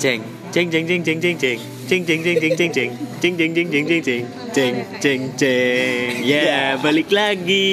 [0.00, 1.58] Ceng, ceng ceng ceng ceng ceng ceng.
[1.84, 2.90] Ceng ceng ceng ceng ceng ceng.
[3.20, 4.24] Ceng ceng ceng ceng ceng ceng.
[4.56, 6.12] Ceng ceng ceng.
[6.24, 7.68] Ya, balik lagi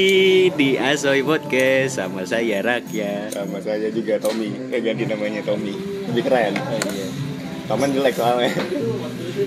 [0.52, 3.32] di Asoy Podcast sama saya Rakyat.
[3.32, 4.52] Sama saya juga Tommy.
[4.76, 5.72] Eh ganti namanya Tommy.
[6.12, 6.54] Lebih keren.
[7.72, 8.52] Toman jelek soalnya.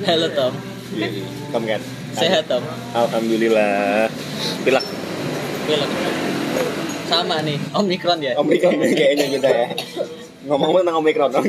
[0.08, 0.52] Halo Tom,
[0.96, 1.08] Iya,
[1.52, 1.80] Tom kan.
[2.16, 2.64] sehat Tom?
[2.96, 4.08] Alhamdulillah.
[4.64, 4.84] Pilak.
[5.68, 5.90] Film.
[7.12, 8.32] Sama nih, Omikron ya.
[8.40, 9.66] Omikron kayaknya kita ya.
[10.48, 11.28] Ngomong tentang Omikron.
[11.36, 11.44] Om.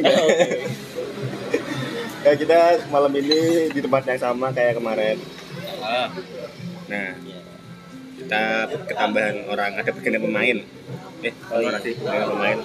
[2.21, 2.57] Ya kita
[2.87, 5.17] malam ini di tempat yang sama kayak kemarin.
[5.81, 6.07] Ah,
[6.85, 7.15] Nah,
[8.13, 8.43] kita
[8.85, 10.57] ketambahan orang ada pergantian pemain.
[11.21, 11.79] Eh, Oh, iya.
[11.79, 12.57] sih pergantian pemain?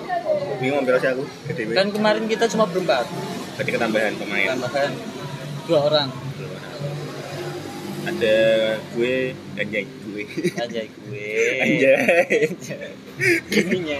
[0.58, 1.24] Bingung ambil sih aku.
[1.46, 1.70] KTW.
[1.72, 3.06] kan kemarin kita cuma berempat,
[3.54, 4.46] Berarti ketambahan pemain.
[4.52, 4.90] tambahkan
[5.64, 6.08] dua orang.
[8.06, 8.38] Ada
[8.94, 9.16] gue
[9.58, 10.22] anjay gue.
[10.56, 11.30] Anjay gue.
[11.58, 12.54] Anjay.
[13.50, 13.98] Gininya.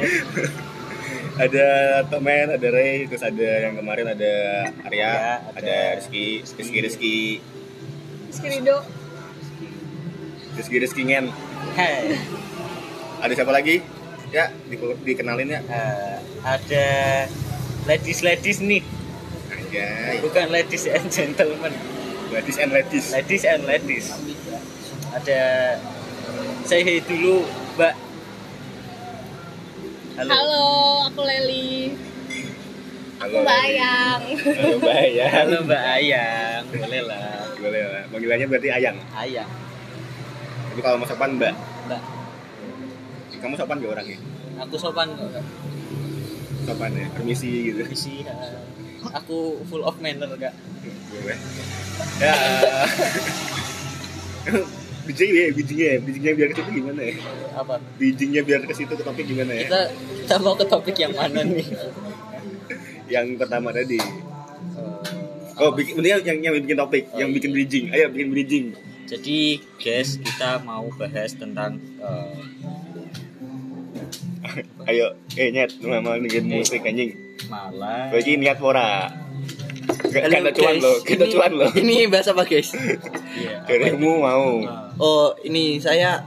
[1.45, 1.67] ada
[2.09, 4.33] Tomen, ada Ray, terus ada yang kemarin ada
[4.85, 5.13] Arya, Ya,
[5.53, 7.17] ada ada Rizky, Rizky Rizky,
[8.31, 8.83] Skrido
[10.57, 11.29] Rizky Rizky Ngen.
[11.77, 12.17] Hai.
[13.21, 13.85] Ada siapa lagi?
[14.33, 15.61] Ya, di, dikenalin ya.
[15.63, 16.87] Eh, ada
[17.85, 18.83] ladies ladies nih,
[19.53, 20.19] Anjay.
[20.21, 21.73] bukan ladies and gentlemen,
[22.27, 23.07] Ladies and ladies.
[23.15, 24.07] ladies and ladies.
[25.15, 25.41] Ada
[26.67, 27.47] saya hey dulu
[27.79, 28.06] Mbak.
[30.17, 30.33] Halo.
[30.33, 30.65] Halo,
[31.13, 31.93] aku Leli
[33.21, 33.45] Halo.
[33.45, 35.29] Mbak Ayang Halo Mbak Ayang.
[35.29, 37.45] Halo Mbak Ayang, boleh lah.
[37.61, 38.03] Boleh lah.
[38.09, 38.97] Panggilannya berarti Ayang.
[39.13, 39.51] Ayang,
[40.73, 41.53] Tapi kalau mau sopan Mbak.
[41.93, 42.01] Mbak.
[43.45, 44.17] Kamu sopan gak orangnya?
[44.65, 45.29] Aku sopan kok.
[46.65, 47.13] Sopan ya.
[47.13, 47.85] Permisi gitu.
[47.85, 48.33] Permisi, eh,
[49.13, 50.57] aku full of manner kak.
[51.13, 51.37] Boleh.
[52.25, 52.33] Ya.
[55.07, 57.15] Bijing ya, bijingnya, bijingnya biar ke situ gimana ya?
[57.55, 57.75] Apa?
[57.95, 59.65] Bijingnya biar ke situ ke topik gimana ya?
[59.65, 59.81] Kita
[60.21, 61.67] kita mau ke topik yang mana nih?
[63.07, 64.03] Yang pertama tadi.
[64.03, 64.13] Eh,
[65.57, 67.37] Oh, bikin, mending yang, yang bikin topik, Oh, yang iya.
[67.39, 67.85] bikin bridging.
[67.89, 68.67] Ayo bikin bridging.
[69.07, 69.39] Jadi
[69.79, 72.37] guys, kita mau bahas tentang eh,
[74.91, 76.61] Ayo, eh nyet, mau bikin Eh.
[76.61, 77.15] musik anjing.
[77.47, 79.07] malah Bagi niat pora.
[79.99, 81.67] Ada cuan lo, kita cuan lo.
[81.73, 82.73] Ini bahasa apa guys?
[82.73, 84.61] Iya, Dirimu mau.
[84.61, 86.25] Eh, Oh ini saya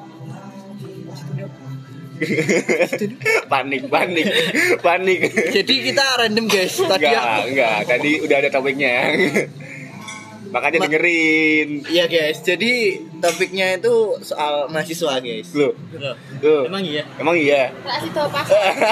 [3.47, 4.28] panik, panik,
[4.80, 5.19] panik.
[5.50, 6.75] Jadi kita random guys.
[6.75, 7.78] Tadi enggak, aku enggak.
[7.88, 8.94] Tadi udah ada topiknya.
[10.50, 11.69] Makanya Ma- dengerin.
[11.86, 12.41] Iya guys.
[12.41, 12.72] Jadi
[13.18, 15.53] topiknya itu soal mahasiswa guys.
[15.53, 16.62] Loh, loh, loh.
[16.66, 17.03] Emang iya?
[17.16, 17.69] Emang iya.
[17.80, 18.46] Kasih tau pas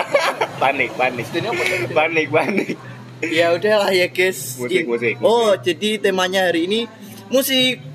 [0.62, 1.26] panik, panik.
[1.92, 2.78] Panik, panik.
[3.20, 4.62] Ya udahlah ya guys.
[4.62, 6.86] Musik, In- musik, Oh jadi temanya hari ini
[7.34, 7.82] musik.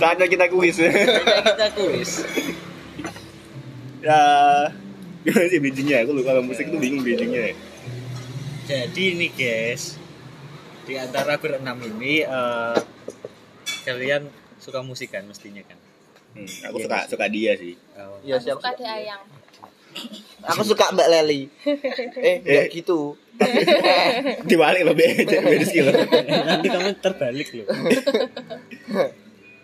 [0.00, 0.76] Saatnya kita kuis.
[0.78, 2.10] kita kuis.
[4.02, 4.20] ya,
[5.24, 6.04] gimana sih bridgingnya?
[6.04, 7.54] Aku lupa kalau musik itu bingung bridgingnya.
[8.66, 9.98] Jadi ini guys,
[10.86, 12.76] di antara berenam ini eh,
[13.82, 14.28] kalian
[14.62, 15.78] suka musik kan mestinya kan?
[16.32, 17.74] Hmm, aku suka suka dia sih.
[17.98, 18.20] Oh.
[18.22, 18.78] Ya Suka siap.
[18.78, 19.22] di Ayang
[20.44, 21.46] Aku suka Mbak Leli.
[22.18, 22.70] Eh enggak Eh.
[22.72, 23.14] gitu.
[24.48, 25.88] Dibalik lo beda beda skill.
[25.90, 27.66] Nanti kamu terbalik loh.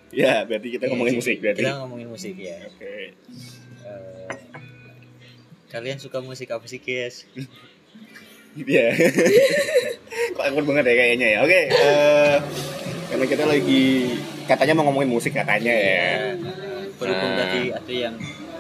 [0.09, 1.61] Ya, berarti kita ngomongin musik berarti.
[1.61, 2.57] Kita ngomongin musik ya.
[2.65, 3.13] Oke.
[3.85, 4.29] Eh,
[5.69, 7.29] kalian suka musik apa sih guys?
[8.57, 8.97] Iya.
[10.35, 11.39] Kok akur banget ya kayaknya ya.
[11.45, 12.37] Oke, eh
[13.09, 13.85] karena kita lagi
[14.45, 16.33] katanya mau ngomongin musik katanya ya.
[16.97, 17.39] Berhubung Nah.
[17.45, 18.15] tadi ada yang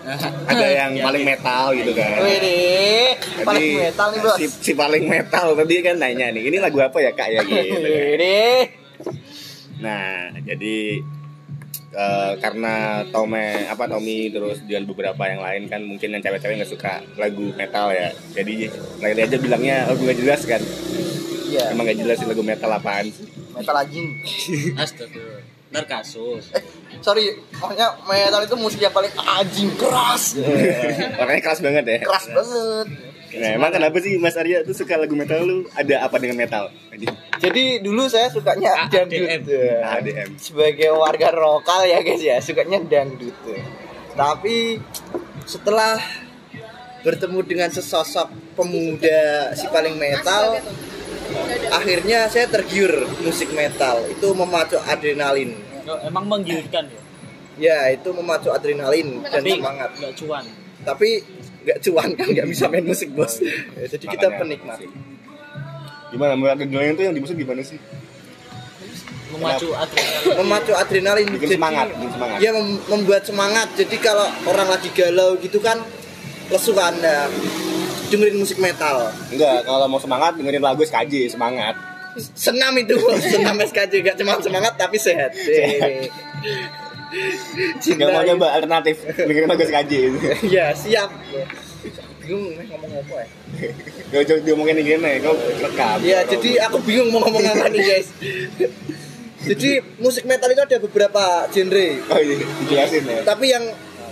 [0.50, 1.28] Ada yang Ya, paling ya.
[1.30, 2.16] metal gitu kan.
[2.18, 2.58] Wede,
[3.42, 4.36] paling metal nih bos.
[4.36, 7.60] Si, si paling metal tadi kan nanya nih, ini lagu apa ya kak ya gitu.
[7.60, 8.18] kan.
[9.78, 10.10] Nah,
[10.42, 10.76] jadi
[11.88, 12.74] eh, karena
[13.06, 17.52] Tome apa Tommy terus dengan beberapa yang lain kan mungkin yang cewek-cewek nggak suka lagu
[17.54, 18.08] metal ya.
[18.32, 20.62] Jadi Laili aja bilangnya lagu nggak jelas kan.
[21.48, 21.72] Iya.
[21.72, 23.24] Emang nggak jelas sih lagu metal apaan sih.
[23.54, 24.08] Metal anjing.
[24.82, 25.37] Astagfirullah.
[25.68, 26.48] Ntar kasus.
[26.56, 26.64] Eh,
[27.04, 27.28] sorry,
[27.60, 30.32] maksudnya metal itu musik yang paling anjing keras.
[31.20, 31.96] Orangnya keras banget ya.
[32.08, 32.86] Keras banget.
[33.28, 35.68] Nah, emang kenapa sih Mas Arya tuh suka lagu metal lu?
[35.76, 36.72] Ada apa dengan metal?
[37.36, 39.28] Jadi dulu saya sukanya dangdut.
[39.28, 39.42] ADM.
[39.44, 39.78] Ya.
[40.00, 40.30] ADM.
[40.40, 43.36] Sebagai warga lokal ya guys ya, sukanya dangdut.
[44.16, 44.80] Tapi
[45.44, 46.00] setelah
[47.04, 50.58] bertemu dengan sesosok pemuda si paling metal,
[51.70, 54.04] akhirnya saya tergiur musik metal.
[54.06, 55.52] Itu memacu adrenalin.
[55.84, 57.00] Oh, emang menggiurkan ya?
[57.58, 59.90] Ya, itu memacu adrenalin dan Tapi semangat.
[59.96, 60.44] nggak cuan.
[60.80, 61.08] Tapi
[61.64, 63.40] nggak cuan kan nggak bisa main musik bos.
[63.40, 64.78] Ya, jadi kita Makanya penikmat.
[64.78, 64.90] musik.
[66.08, 67.78] Gimana adrenalin itu yang dimaksud gimana sih?
[69.28, 70.36] Memacu adrenalin.
[70.40, 72.38] memacu adrenalin Bikin semangat, bikin semangat.
[72.40, 75.76] ya mem- membuat semangat jadi kalau orang lagi galau gitu kan
[76.48, 77.28] lesu kan nah,
[78.08, 79.12] dengerin musik metal.
[79.28, 81.74] Enggak, kalau mau semangat dengerin lagu SKJ, semangat.
[82.34, 82.98] Senam itu,
[83.32, 85.32] senam SKJ gak cuma semangat tapi sehat.
[87.08, 87.24] Eh.
[87.80, 89.92] Cinta mau nyoba alternatif dengerin lagu SKJ.
[90.44, 91.08] Iya, siap.
[92.20, 93.28] Bingung nih ngomong apa ya.
[94.12, 95.96] Gak usah diomongin gini, kau rekam.
[96.04, 98.08] Ya, jadi aku bingung mau ngomong apa nih, guys.
[99.38, 103.22] Jadi musik metal itu ada beberapa genre, Oh iya, dijelasin ya.
[103.24, 103.64] tapi yang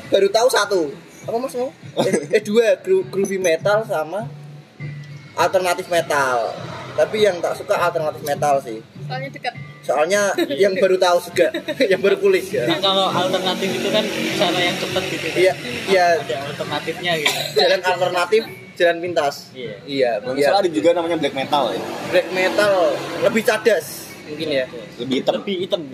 [0.09, 0.83] baru tahu satu.
[1.27, 1.71] Apa Mas mau?
[2.01, 4.31] Eh, eh dua, gro- groovy metal sama
[5.35, 6.55] alternatif metal.
[6.97, 8.81] Tapi yang tak suka alternatif metal sih.
[9.05, 9.55] Soalnya dekat.
[9.85, 11.47] Soalnya yang baru tahu juga,
[11.93, 12.65] yang baru kulik ya.
[12.67, 14.03] Nah, kalau alternatif itu kan
[14.35, 15.27] cara yang cepat gitu.
[15.29, 15.37] kan.
[15.37, 15.53] Iya,
[15.87, 16.05] iya.
[16.19, 17.39] Ada alternatifnya gitu.
[17.55, 18.43] Jalan alternatif,
[18.75, 19.35] jalan pintas.
[19.53, 19.75] Iya.
[19.85, 20.49] Iya, Kalau iya.
[20.57, 21.81] ada juga namanya black metal ya.
[22.11, 22.73] Black metal
[23.23, 23.87] lebih cadas
[24.27, 24.65] mungkin ya.
[24.99, 25.33] Lebih hitam.
[25.39, 25.81] Lebih hitam.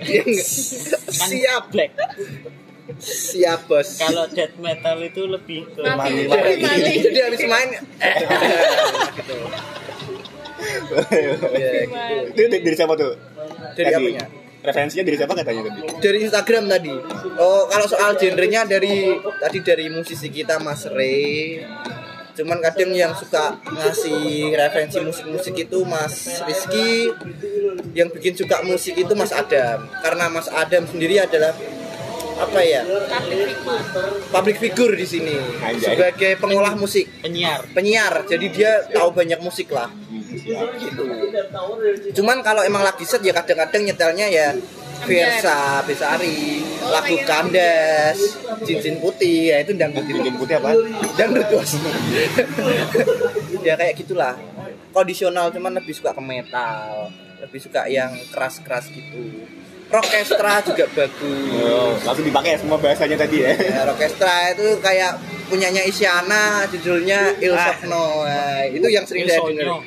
[0.00, 0.22] Iya?
[1.06, 1.92] Kan Siap, black.
[2.98, 4.02] Siap bos.
[4.02, 6.26] Kalau death metal itu lebih ke Mati.
[6.26, 6.54] Mati.
[6.58, 6.94] Mati.
[7.04, 9.36] Jadi habis main gitu.
[11.10, 11.32] Iya,
[11.86, 12.36] gitu.
[12.36, 13.12] Itu dari, dari siapa tuh?
[13.76, 14.24] Dari apanya?
[14.60, 15.80] Referensinya dari siapa katanya tadi?
[16.04, 16.92] Dari Instagram tadi.
[17.40, 19.08] Oh, kalau soal genrenya dari
[19.40, 21.64] tadi dari musisi kita Mas Ray.
[22.36, 27.08] Cuman kadang yang suka ngasih referensi musik-musik itu Mas Rizky.
[27.96, 29.88] Yang bikin suka musik itu Mas Adam.
[30.04, 31.56] Karena Mas Adam sendiri adalah
[32.40, 32.82] apa ya?
[34.32, 35.92] Public figure di sini Anjay.
[35.92, 37.60] sebagai pengolah musik, penyiar.
[37.76, 38.24] penyiar.
[38.24, 39.92] Jadi dia tahu banyak musik lah.
[40.80, 41.02] gitu.
[42.16, 44.48] Cuman kalau emang lagi set ya kadang-kadang nyetelnya ya
[45.00, 48.16] Versa, Besari, Oh, lagu Kandas,
[48.64, 50.16] Cincin Putih, ya itu dangdut itu.
[50.16, 50.72] Bikin putih apa?
[51.12, 51.76] Dangdut bos.
[53.66, 54.32] ya kayak gitulah.
[54.90, 57.12] Kondisional cuman lebih suka ke metal,
[57.44, 59.44] lebih suka yang keras-keras gitu.
[59.90, 61.50] Rockestra juga bagus.
[61.66, 63.50] Oh, langsung dipakai semua bahasanya tadi ya.
[63.58, 65.18] Ya, Rockestra itu kayak
[65.50, 69.82] punyanya Isyana judulnya Il Sokno Nah, itu yang sering Il saya dengar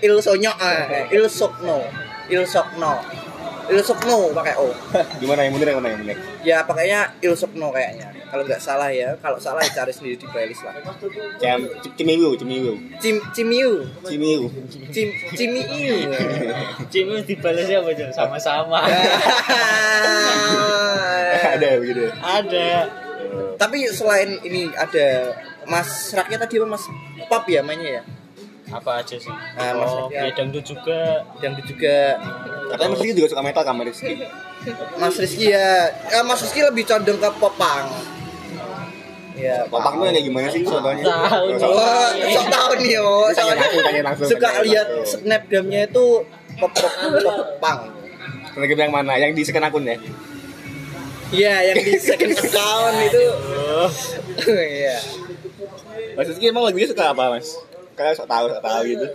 [0.00, 1.84] Il Sonyo ah, Il Sokno
[2.32, 3.23] Il Sokno
[3.70, 4.68] Il Sokno pakai O
[5.20, 6.16] Gimana yang bener yang mana yang bener?
[6.44, 10.26] ya pakainya Il Sokno kayaknya kalau nggak salah ya kalau salah ya cari sendiri di
[10.26, 10.74] playlist lah
[11.38, 11.64] Cem,
[11.94, 12.72] Cimiwu, Cimiwu.
[12.98, 14.46] Cim Cimiu Cimiwu.
[14.90, 15.08] Cim
[15.38, 15.96] Cimiu
[16.92, 18.10] Cimi dibalasnya apa Jom?
[18.10, 18.82] Sama-sama.
[21.54, 22.10] Ada begitu.
[22.18, 22.70] Ada.
[23.54, 25.32] tapi selain ini ada
[25.66, 26.84] Mas Rakyat tadi apa Mas
[27.30, 28.02] Pop ya mainnya ya
[28.74, 29.30] Apa aja sih?
[29.30, 31.22] Nah, Mas oh, ya dangdut juga.
[31.38, 32.18] yang juga
[32.74, 34.12] Katanya Mas Rizky juga suka metal kan Mas Rizky.
[34.98, 37.86] Mas Rizky ya, eh, Mas Rizky lebih condong ke popang.
[39.34, 41.04] Ya, Popang tuh yang kayak gimana sih contohnya?
[41.10, 41.58] Tahu.
[41.58, 43.66] Oh, Wah, sok tahu nih oh, soalnya
[44.06, 44.30] langsung.
[44.30, 46.22] suka lihat snapgramnya itu
[46.58, 47.78] pop pop popang.
[48.54, 49.12] Telegram yang mana?
[49.18, 49.98] Yang di second akun ya?
[51.34, 53.22] Iya, yang di second account itu.
[54.54, 54.96] Iya.
[56.14, 57.58] Mas Rizky emang lagunya suka apa Mas?
[57.94, 59.06] Kalian sok tahu, sok tahu gitu.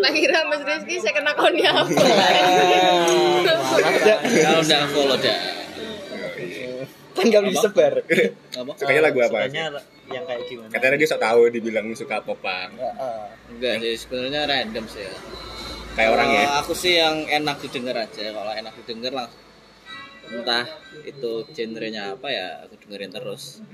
[0.00, 2.00] Tak kira Mas Rizky saya kena akunnya apa.
[3.44, 5.38] Kalau udah follow dah.
[7.16, 7.94] Kan gak bisa disebar.
[8.76, 9.48] Sukanya lagu apa?
[9.48, 9.64] Sukanya
[10.12, 10.70] yang kayak gimana?
[10.72, 12.72] Katanya dia sok tahu dibilang suka popang.
[12.76, 13.24] Heeh.
[13.56, 15.12] Enggak sih, sebenarnya random sih ya.
[15.96, 16.44] Kayak orang ya.
[16.60, 18.32] Aku sih yang enak didengar aja.
[18.32, 19.44] Kalau enak didengar langsung
[20.26, 20.66] entah
[21.06, 23.64] itu genrenya apa ya aku dengerin terus.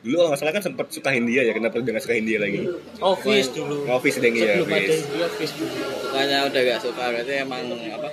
[0.00, 1.52] Dulu kalau nggak salah kan sempat suka Hindia ya.
[1.52, 2.64] Kenapa udah nggak suka Hindia lagi?
[2.98, 3.84] Office dulu.
[3.86, 4.56] Office deh ya.
[4.56, 4.80] Sebelum ada
[5.26, 5.52] Office.
[5.52, 5.76] dulu.
[6.00, 8.08] Sukanya udah gak suka berarti emang apa?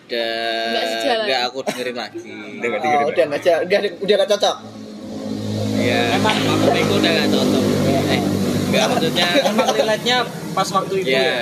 [0.00, 0.30] Udah
[0.74, 2.18] Nggak nggak aku dengerin lagi.
[2.18, 4.56] Udah nggak Oh, dengerin udah nggak udah udah nggak cocok.
[5.80, 6.00] Iya.
[6.12, 7.62] Emang maksudnya itu udah gak cocok.
[8.10, 8.20] Eh,
[8.66, 10.16] enggak maksudnya Emang relate-nya
[10.50, 11.38] pas waktu itu ya ya.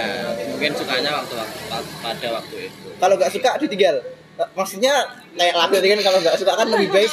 [0.48, 1.34] mungkin sukanya waktu,
[1.66, 2.86] waktu pada waktu itu.
[2.94, 3.96] Kalau nggak suka ditinggal.
[4.38, 4.94] Maksudnya
[5.34, 7.10] kayak lagu tadi kan kalau nggak suka kan lebih baik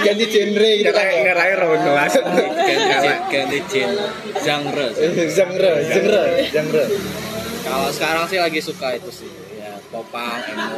[0.00, 1.04] ganti genre gitu kan.
[1.04, 2.20] Ngerai ngerai Rono asli.
[2.20, 4.06] Ganti ganti genre
[4.36, 4.86] genre.
[5.28, 6.84] genre, genre, genre.
[7.64, 9.30] Kalau sekarang sih lagi suka itu sih.
[9.56, 10.76] Ya, popang, emo.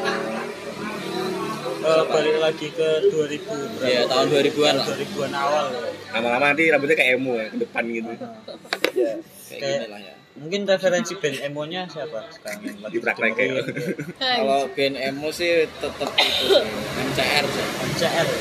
[1.81, 3.41] Eh, balik lagi ke 2000
[3.81, 3.89] berapa?
[3.89, 4.87] Ya, tahun 2000-an lah.
[4.87, 5.65] 2000-an awal.
[5.71, 5.89] ya.
[6.13, 8.11] Lama-lama nanti rambutnya kayak emo ya, ke depan gitu.
[8.13, 9.13] Ya.
[9.49, 10.15] Kayak Kayak- gini lah ya.
[10.39, 13.63] Mungkin referensi band emonya siapa sekarang yang lagi Dipraktek ya.
[14.39, 16.65] Kalau band emo sih tetap itu sih.
[17.11, 17.67] MCR sih.
[17.91, 18.39] MCR ya?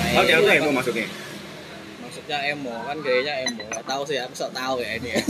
[0.00, 1.06] Nah, Oh, yang itu emo maksudnya.
[2.04, 3.64] Maksudnya emo kan gayanya emo.
[3.72, 5.20] Gak tahu sih aku sok tahu ya ini ya.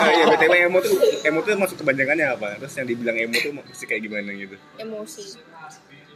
[0.00, 0.96] Ah, iya, BTW emo tuh
[1.28, 2.56] emo tuh masuk kebanyakannya apa?
[2.64, 4.56] Terus yang dibilang emo tuh mesti kayak gimana gitu.
[4.80, 5.22] Emosi.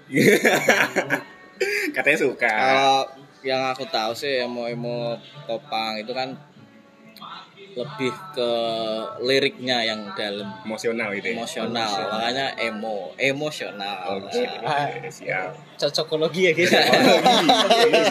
[1.95, 2.49] Katanya suka.
[2.49, 3.01] Kalau
[3.45, 6.33] yang aku tahu sih emo-emo popang itu kan
[7.75, 8.51] lebih ke
[9.21, 11.35] liriknya yang dalam Emosional gitu ya.
[11.35, 14.47] emosional makanya emo emosional Oke,
[15.11, 15.51] siap.
[15.75, 16.71] Cocokologi ya guys.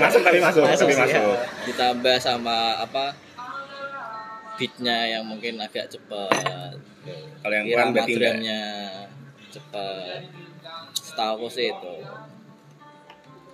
[0.04, 1.04] masuk tapi masuk, Masuk tapi ya.
[1.08, 1.36] masuk.
[1.64, 3.16] ditambah sama apa
[4.60, 6.76] beatnya yang mungkin agak cepat
[7.42, 8.14] Kalau yang kurang berarti
[9.48, 10.22] cepat
[10.94, 11.94] setahu sih itu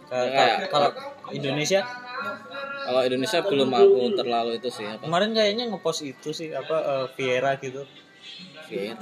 [0.09, 0.89] Kalau- Kayak- Kalau
[1.29, 1.81] Indonesia
[2.81, 7.05] kalau Indonesia belum aku terlalu itu sih apa kemarin kayaknya ngepost itu sih apa eh,
[7.13, 7.85] Viera gitu.
[8.65, 8.97] Viera.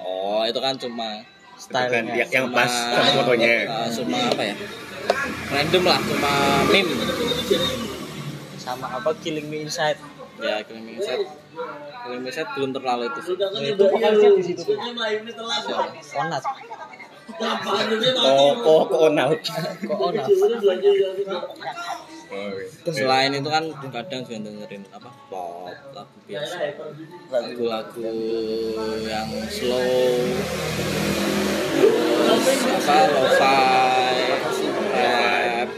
[0.00, 1.26] oh itu kan cuma
[1.56, 2.70] Itu kan yang, yang pas
[3.12, 3.66] fotonya.
[3.66, 4.54] uh, cuma apa ya
[5.48, 6.32] random lah cuma
[6.66, 6.92] meme
[8.56, 9.98] sama apa Killing Me Inside.
[10.38, 11.22] ya Killing Me Inside
[12.02, 14.62] Killing Me Inside belum terlalu itu sih Nah, itu vokalisnya di situ.
[16.14, 16.42] Onat.
[22.86, 25.10] Selain itu kan kadang juga dengerin apa?
[25.26, 26.56] Pop lagu biasa.
[27.30, 28.06] Lagu-lagu
[29.02, 30.22] yang slow.
[31.76, 33.54] Terus apa?
[34.30, 35.68] Lo-fi rap.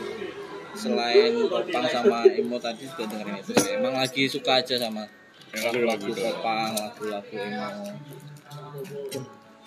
[0.78, 3.52] Selain popang sama emo tadi juga dengerin itu.
[3.72, 5.08] Emang lagi suka aja sama
[5.56, 6.12] lagu-lagu.
[6.12, 7.68] popang lagu-lagu emo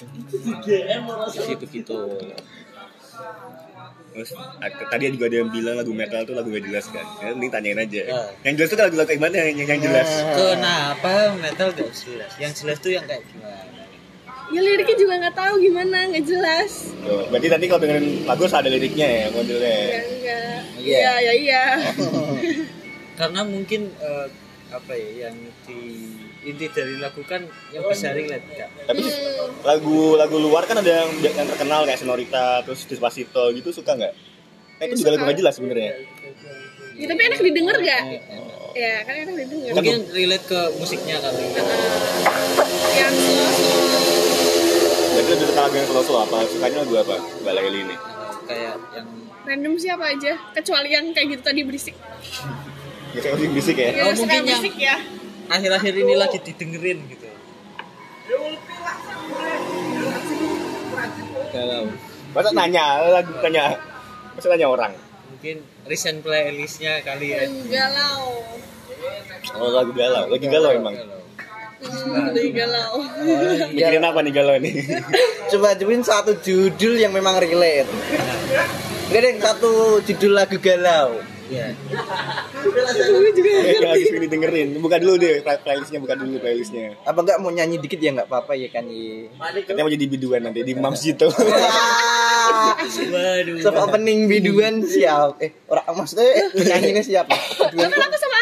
[0.01, 1.97] gitu gitu
[4.11, 7.07] Terus ad- tadi juga ada yang bilang lagu metal tuh lagu gak jelas kan.
[7.23, 8.01] Ya, mending tanyain aja.
[8.03, 8.21] Ya.
[8.43, 10.09] Yang jelas tuh lagu-lagu kayak gimana yang, yang jelas?
[10.35, 12.31] Kenapa metal gak jelas?
[12.35, 13.71] Yang jelas tuh yang kayak gimana?
[14.51, 16.91] Ya liriknya juga nggak tahu gimana, nggak jelas.
[17.07, 19.63] Tuh, berarti nanti kalau dengerin lagu harus ada liriknya ya modelnya.
[19.79, 20.59] Ya enggak.
[20.75, 20.99] Iya.
[20.99, 21.63] Iya, ya iya.
[23.19, 24.27] Karena mungkin eh,
[24.75, 25.79] apa ya yang di
[26.41, 28.69] inti dari lagu kan yang bisa relate kan.
[28.89, 29.01] Tapi
[29.61, 34.13] lagu-lagu luar kan ada yang, yang terkenal kayak Sonorita, terus Despacito gitu suka nggak?
[34.81, 35.91] Nah, itu juga lagu gak jelas sebenarnya.
[36.97, 38.01] Ya, tapi enak didengar gak?
[38.73, 39.71] Ya, kan enak didengar.
[39.77, 41.43] Mungkin relate ke musiknya kali.
[42.97, 43.49] Yang slow
[45.11, 46.37] Jadi lebih suka lagu yang apa?
[46.49, 47.15] Sukanya lagu apa?
[47.45, 47.93] Mbak Laili ini.
[47.93, 47.99] Eh,
[48.49, 49.07] kayak yang
[49.45, 51.93] random siapa aja, kecuali yang kayak gitu tadi berisik.
[53.11, 53.89] Ya kayak musik bisik ya.
[53.91, 54.95] Ya, Oh, mungkin yang- berisik ya.
[55.51, 57.27] Akhir-akhir ini lagi didengerin gitu.
[61.51, 61.83] galau
[62.31, 63.75] Masa nanya lagu tanya
[64.31, 64.93] Masa nanya orang?
[65.35, 67.43] Mungkin recent playlistnya kali ya.
[67.67, 68.39] Galau.
[69.59, 70.95] Oh lagu galau, lagi galau emang.
[71.81, 73.03] Hmm, lagi galau.
[73.75, 74.75] Mikirin apa nih galau nih?
[75.51, 77.89] Coba cobain satu judul yang memang relate.
[79.11, 81.19] Deh, satu judul lagu galau.
[81.51, 81.67] Iya.
[83.75, 84.79] yang lagi sini dengerin.
[84.79, 86.95] Buka dulu deh play- playlistnya, buka dulu playlistnya.
[87.03, 89.27] Apa enggak mau nyanyi dikit ya enggak apa-apa ya kan Yi.
[89.35, 91.27] Katanya mau jadi biduan nanti di Mams gitu.
[91.27, 93.59] Wah, Waduh.
[93.59, 95.35] Sub opening biduan siap.
[95.37, 97.35] Eh, orang maksudnya eh, nyanyinya siapa?
[97.67, 98.39] Biduan aku sama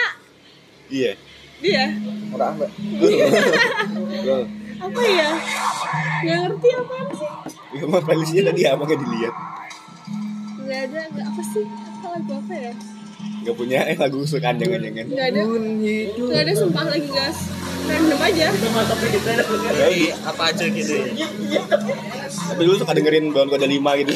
[0.87, 1.11] Iya.
[1.59, 1.83] dia?
[2.29, 2.71] orang enggak.
[4.79, 5.29] Apa ya?
[6.19, 7.29] Gak ngerti apa sih?
[7.71, 9.35] Ya, playlistnya tadi apa nggak dilihat?
[10.61, 11.65] Gak ada, gak apa sih?
[11.65, 12.71] Apa lagu apa ya?
[13.39, 15.05] Gak punya eh, lagu kesukaan jangan-jangan.
[15.09, 15.41] Gak ada.
[16.15, 17.37] Gak ada sumpah lagi gas.
[17.89, 18.47] Random aja.
[19.73, 21.27] Jadi apa aja gitu ya.
[22.53, 24.13] Tapi dulu suka dengerin Bawang Kode 5 gitu.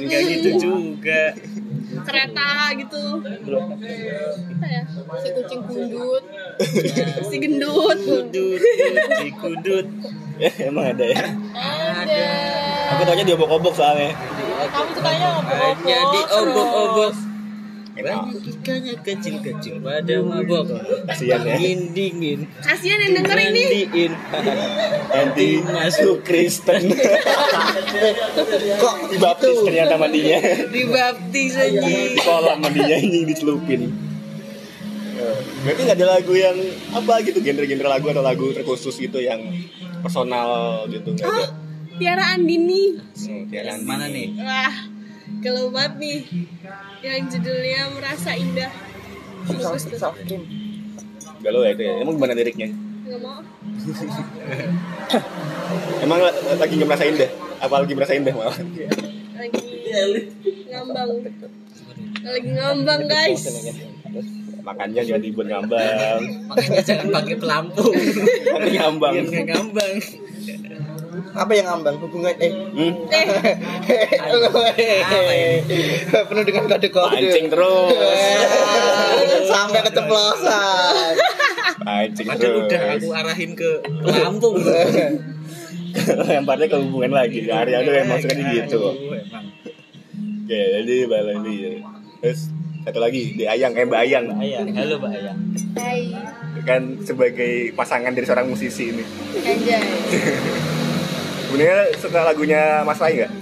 [0.00, 1.22] Enggak gitu juga.
[1.90, 3.04] Kereta gitu.
[3.18, 4.82] Apa ya?
[5.18, 6.24] Si kucing gundut.
[7.30, 7.98] Si gendut.
[7.98, 8.60] Kudut,
[9.22, 9.86] si kudut.
[10.36, 11.24] ya, emang ada ya.
[12.04, 12.24] Ada.
[12.96, 14.12] Aku taunya di obok-obok soalnya.
[14.70, 15.88] Kamu sukanya ngobrol-ngobrol.
[15.88, 17.29] Jadi obok-obok.
[17.90, 20.64] Banyak ikannya kecil-kecil pada mabok.
[21.10, 21.58] Kasihan ya.
[21.58, 22.40] Dingin dingin.
[22.62, 23.62] Kasian yang denger ini.
[23.66, 24.12] Mandiin.
[25.10, 26.94] Nanti masuk Kristen.
[28.78, 30.38] Kok Dibaptis ternyata mandinya.
[30.70, 32.14] Dibaptis Di anjing.
[32.22, 33.90] kolam mandinya ini dicelupin.
[35.60, 36.56] Berarti nggak ada lagu yang
[36.96, 39.44] apa gitu genre-genre lagu atau lagu terkhusus gitu yang
[40.00, 41.44] personal gitu nggak ada.
[41.44, 41.48] Oh,
[42.00, 42.96] Tiara Andini.
[42.96, 43.84] Hmm, Tiara Andini.
[43.92, 44.28] Mana nih?
[44.40, 44.74] Wah,
[45.40, 46.20] kalau banget nih.
[47.00, 48.70] Yang judulnya Merasa Indah.
[49.48, 49.98] Bagus tuh.
[51.40, 51.92] Galau ya itu ya.
[52.04, 52.68] Emang gimana liriknya?
[53.08, 53.40] Gak mau.
[56.04, 57.30] Emang la- lagi nggak merasa indah?
[57.60, 58.54] Apa lagi merasa indah malah?
[58.54, 58.80] Lagi
[60.68, 61.10] ngambang.
[62.20, 63.42] Lagi ngambang guys.
[64.60, 66.20] Makanya jangan dibuat ngambang.
[66.52, 67.94] Makanya jangan pakai pelampung.
[68.52, 69.14] Nanti ngambang.
[69.24, 69.92] Nggak ngambang.
[71.30, 72.94] Apa yang ngambang hubungan eh Hmm,
[76.26, 77.94] penuh dengan kode-kode pancing terus.
[79.50, 81.12] sampai keceplosan
[81.80, 83.00] Pancing Padahal udah terus.
[83.00, 83.70] aku arahin ke
[84.00, 84.54] pelampung.
[86.30, 87.46] Lemparnya ke hubungan lagi.
[87.46, 88.78] Hari ada yang maksudnya gitu.
[88.84, 89.44] Aduh, emang.
[90.44, 91.70] Oke, jadi balik ini ya.
[92.20, 92.40] Terus
[92.80, 95.38] satu lagi di Ayang, eh Mbak Ayang Ayang, halo Mbak Ayang.
[95.74, 96.00] Hai.
[96.60, 99.02] kan sebagai pasangan dari seorang musisi ini.
[99.40, 99.82] Anjay.
[101.50, 103.32] Sebenarnya suka lagunya Mas Rai nggak?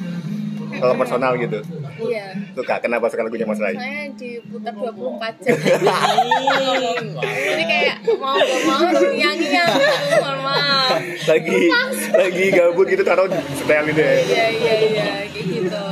[0.80, 1.60] Kalau personal gitu.
[2.00, 2.32] Iya.
[2.56, 2.80] Suka.
[2.80, 3.76] Kenapa suka lagunya Mas Rai?
[3.76, 5.52] Saya diputar 24 jam.
[7.20, 9.68] Jadi kayak mau gak mau harus nyanyi ya.
[10.40, 10.96] Maaf.
[11.28, 11.68] Lagi
[12.16, 14.14] lagi gabut gitu taruh setel gitu ya.
[14.24, 15.84] Iya iya iya kayak gitu.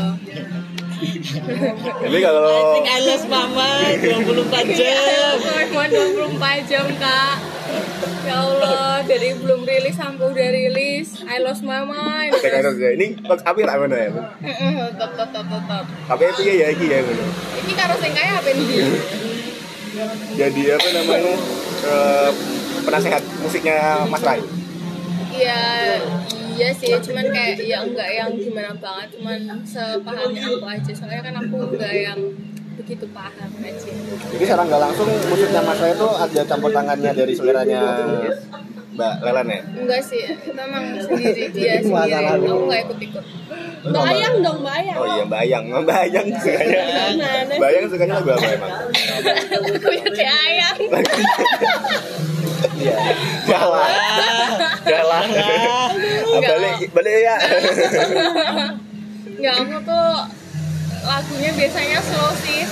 [2.01, 5.37] Tapi kalau Alas mama 24 jam.
[5.69, 7.56] Cuma 24 jam kak.
[8.27, 11.23] Ya Allah, dari belum rilis sampai udah rilis.
[11.27, 12.35] I lost my mind.
[12.37, 12.91] kayak gitu ya.
[12.99, 14.11] Ini box api lah mana ya?
[14.11, 15.85] Tetap tetap tetap.
[15.87, 16.99] Tapi itu ya ya iki ya.
[17.07, 18.65] Ini karo sing kaya apa ini?
[20.37, 21.35] Jadi apa namanya?
[21.87, 22.31] eh,
[22.83, 24.41] penasehat musiknya Mas Rai.
[25.37, 25.63] Iya,
[26.57, 30.93] iya sih, cuman kayak ya enggak yang gimana banget, cuman sepahamnya aku aja.
[30.97, 32.21] Soalnya kan aku enggak yang
[32.77, 33.91] begitu paham aja.
[34.37, 37.81] Jadi secara nggak langsung musiknya Mas Rai itu ada campur tangannya dari seleranya
[38.97, 39.61] Mbak Lelan ya.
[39.77, 42.13] Enggak sih, memang sendiri dia sendiri.
[42.17, 43.25] Aku enggak ikut-ikut.
[43.87, 44.97] Bayang dong, bayang.
[44.99, 46.81] Oh iya Mbak Ayang, Mbak Ayang sukanya.
[47.13, 48.73] Gimana Mbak Ayang sukanya lagu apa emang?
[49.57, 50.77] Aku ya kayak ayang.
[53.47, 53.91] Jalan,
[54.85, 55.27] jalan.
[56.41, 57.37] Balik, balik ya.
[59.37, 60.09] Enggak, aku tuh
[61.07, 62.63] lagunya biasanya slow sih.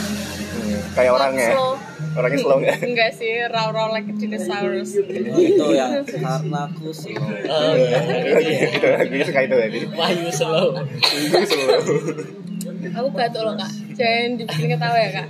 [0.95, 1.75] Kayak orangnya, Slow.
[2.15, 2.77] orangnya slow nggak?
[2.89, 4.91] Enggak sih, raw-raw like a dinosaurus.
[5.35, 7.99] itu yang karena aku slow Oh iya.
[8.75, 9.79] Gitu, lagunya suka itu tadi.
[9.91, 10.79] Wahyu slow.
[11.43, 11.81] Slow.
[12.95, 15.27] Aku batuk loh kak, jangan dibikin ketawa ya kak.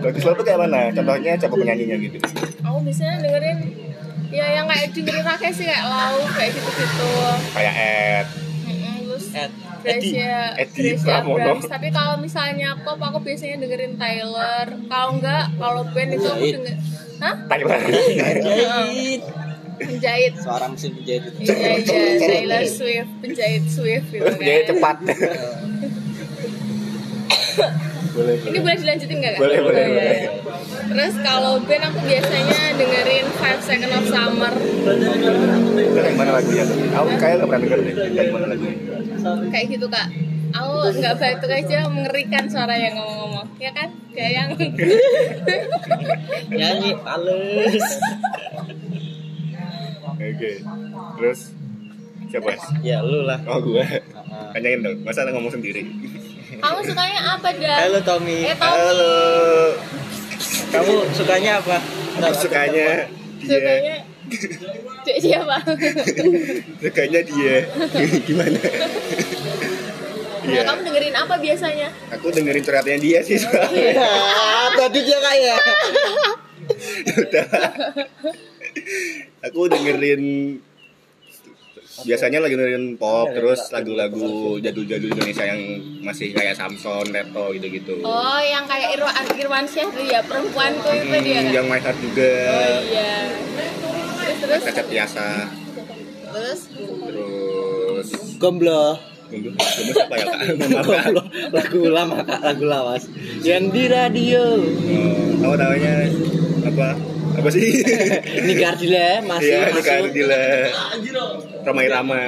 [0.00, 0.92] Lagu slow tuh kayak mana?
[0.92, 2.18] Contohnya coba penyanyinya gitu.
[2.62, 3.58] Aku biasanya dengerin
[4.28, 7.10] ya yang kayak dengerin rakyat sih kayak lau kayak gitu-gitu.
[7.52, 8.26] Kayak Ed.
[9.02, 9.52] Terus Ed.
[9.86, 11.38] Gracia, Eddie Gracia Pramono.
[11.38, 11.64] Abrams.
[11.66, 14.66] Tapi kalau misalnya pop aku biasanya dengerin Tyler.
[14.84, 16.54] Kalau enggak, kalau band itu aku Penjahit.
[16.58, 16.76] denger.
[17.16, 17.34] Hah?
[17.46, 17.78] Tyler.
[18.42, 19.22] Jahit.
[19.76, 20.32] Penjahit.
[20.40, 24.40] suara mesin penjahit itu Iya, iya, Taylor Swift, penjahit Swift gitu kan.
[24.40, 24.96] Dia cepat.
[28.16, 29.40] boleh, Ini boleh dilanjutin nggak kak?
[29.40, 30.08] Boleh, boleh, boleh.
[30.16, 30.30] iya.
[30.86, 34.52] Terus kalau band aku biasanya dengerin Five Second of Summer.
[35.76, 36.64] Itu yang mana lagunya?
[36.96, 37.94] Aku kayak nggak pernah denger deh.
[38.16, 38.76] Dari mana lagunya?
[39.52, 40.08] Kayak gitu kak.
[40.56, 43.88] Aku nggak batuk aja mengerikan suara yang ngomong-ngomong, ya kan?
[44.16, 44.48] Kayak yang
[46.56, 47.84] Nyanyi halus.
[50.16, 50.50] Oke.
[51.20, 51.40] Terus
[52.32, 52.50] siapa?
[52.80, 53.38] Ya lu lah.
[53.44, 53.84] Oh gue.
[54.56, 54.96] Tanyain dong.
[55.04, 55.84] Masa ngomong sendiri?
[56.56, 57.76] Kamu sukanya apa dah?
[57.78, 58.38] Halo Tommy.
[58.44, 59.14] Eh Tommy, Halo.
[60.66, 61.76] Kamu sukanya apa?
[62.18, 63.06] Aku sukanya
[63.38, 63.48] dia.
[63.48, 63.96] sukanya
[65.02, 65.56] Dek siapa?
[66.78, 67.56] Sukanya dia.
[68.22, 68.58] Gimana?
[68.58, 68.70] Nah,
[70.46, 70.62] Iya.
[70.62, 71.88] kamu dengerin apa biasanya?
[72.08, 73.98] Aku dengerin curhatnya dia sih soalnya.
[73.98, 74.10] Ya,
[74.78, 75.58] tadi dia kayak.
[77.18, 77.46] Udah.
[79.42, 80.22] Aku dengerin
[82.02, 84.28] biasanya lagi dengerin pop terus lagu-lagu
[84.58, 85.60] jadul-jadul Indonesia yang
[86.02, 88.02] masih kayak Samson, Reto gitu-gitu.
[88.02, 91.44] Oh, yang kayak Irwan Irwansyah tuh ya, perempuanku itu Hmm, dia kan?
[91.54, 92.30] yang My Heart juga.
[92.46, 93.14] Oh iya.
[94.18, 95.24] Terus terus Cacat biasa.
[96.26, 99.00] terus Terus Gomblo.
[99.26, 100.38] Gembel siapa ya kak?
[100.60, 101.22] Gomblo.
[101.50, 103.02] Lagu lama kak, lagu lawas.
[103.40, 104.42] Yang di radio.
[104.62, 105.92] Oh, kamu namanya
[106.62, 106.88] apa?
[107.36, 107.62] Apa sih?
[108.38, 110.12] Ini Gardila masih Iya, ini kan masuk.
[110.12, 110.42] gila.
[111.62, 112.20] Ramai Rama.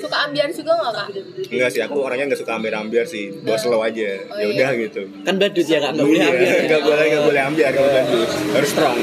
[0.00, 1.08] suka ambiar juga nggak kak?
[1.46, 3.30] Enggak sih, aku orangnya nggak suka ambil-ambil sih.
[3.36, 4.10] Bawa slow aja.
[4.26, 4.46] Oh, Ya iya.
[4.50, 5.00] udah gitu.
[5.22, 6.46] Kan badut ya kak, nggak boleh Iya, ambil.
[6.48, 6.56] ya?
[6.66, 8.30] nggak boleh nggak boleh ambil kalau bagus.
[8.50, 8.98] Harus strong.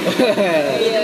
[0.78, 1.04] Iya.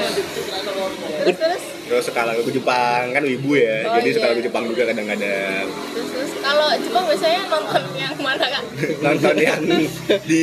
[1.24, 1.64] Terus terus
[1.94, 4.32] Terus suka lagu Jepang kan ibu ya, Oh, jadi suka iya.
[4.34, 5.66] lagu Jepang juga kadang-kadang.
[5.94, 8.64] terus terus kalau Jepang biasanya nonton yang mana kak?
[9.00, 9.62] Nonton yang
[10.28, 10.40] di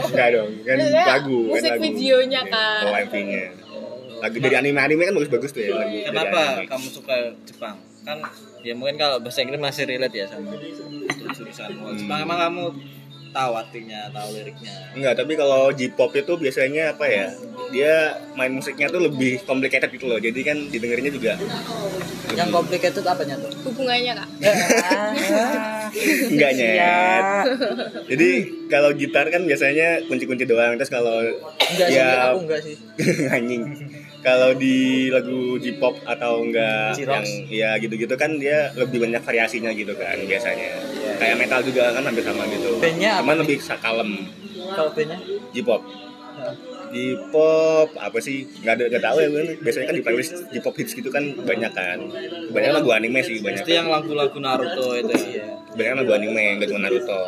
[0.00, 1.82] enggak dong, kan Maksudnya lagu kan musik lagu.
[1.82, 2.80] videonya, Iya, Kak.
[2.80, 3.42] Oh, MV-nya.
[4.18, 5.90] Lagu dari anime-anime kan bagus-bagus tuh ya lagu.
[5.90, 6.66] dari kenapa anime.
[6.66, 8.18] kamu suka Jepang kan
[8.60, 10.54] ya mungkin kalau bahasa Inggris masih relate ya sama
[11.28, 12.64] jurusan Jepang emang kamu
[13.28, 17.28] tahu artinya tahu liriknya Enggak, tapi kalau J-pop itu biasanya apa ya?
[17.68, 20.16] Dia main musiknya tuh lebih complicated gitu loh.
[20.16, 21.32] Jadi kan didengerinnya juga
[22.32, 23.50] Yang complicated apanya tuh?
[23.68, 24.28] Hubungannya kak?
[26.32, 27.24] enggak nyet.
[28.08, 28.28] Jadi
[28.68, 30.76] kalau gitar kan biasanya kunci-kunci doang.
[30.76, 31.24] Terus kalau
[31.68, 32.76] Enggak sih, ya aku enggak sih.
[33.36, 33.62] anjing.
[34.18, 39.94] Kalau di lagu J-pop atau enggak yang ya gitu-gitu kan dia lebih banyak variasinya gitu
[39.94, 40.78] kan biasanya.
[41.18, 42.78] Kayak metal juga kan hampir sama gitu.
[42.78, 44.10] Bandnya Cuman lebih sakalem
[44.74, 45.18] Kalau bandnya?
[45.54, 46.07] J-pop.
[46.88, 48.44] J-pop apa sih?
[48.58, 49.42] Nggak ada nggak tahu ya gue.
[49.58, 51.98] Biasanya kan di playlist J-pop hits gitu kan banyak kan.
[52.48, 53.60] Banyak lagu anime sih banyak.
[53.60, 57.22] itu yang lagu-lagu Naruto itu ya Banyak lagu anime nggak cuma Naruto.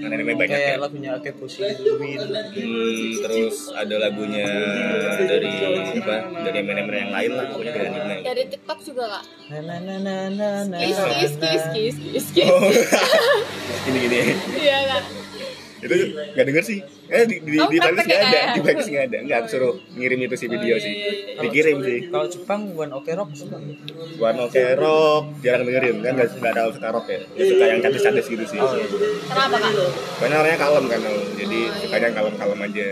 [0.00, 1.60] anime banyak ya kayak lagunya Akeboshi
[2.00, 4.48] Win Hmm, terus ada lagunya
[5.20, 5.52] dari
[5.92, 9.24] apa dari anime yang lain lah pokoknya dari anime Dari TikTok juga kak.
[9.52, 12.48] na na na na na na Kis kis kis kis kis kis.
[12.48, 12.72] oh
[13.84, 14.18] gini gini
[14.56, 15.04] Iya kak.
[15.80, 16.78] Itu nggak denger sih.
[17.06, 18.40] Eh di di, Oh, di praktek nggak ada.
[18.52, 19.18] di playlist nggak ada.
[19.22, 20.94] Nggak suruh ngirim itu si video sih.
[21.38, 21.98] dikirim sih.
[22.06, 23.56] Kalau Jepang One Ok Rock suka.
[24.16, 25.24] One Ok Rock.
[25.40, 25.96] Jarang dengerin.
[26.00, 27.18] Kan nggak nggak tahu suka rock ya?
[27.26, 28.60] Dia suka yang cadis-cadis gitu sih.
[28.60, 29.72] Kenapa kak?
[30.18, 31.00] Karena orangnya kalem kan
[31.34, 32.88] jadi sukanya yang kalem-kalem aja.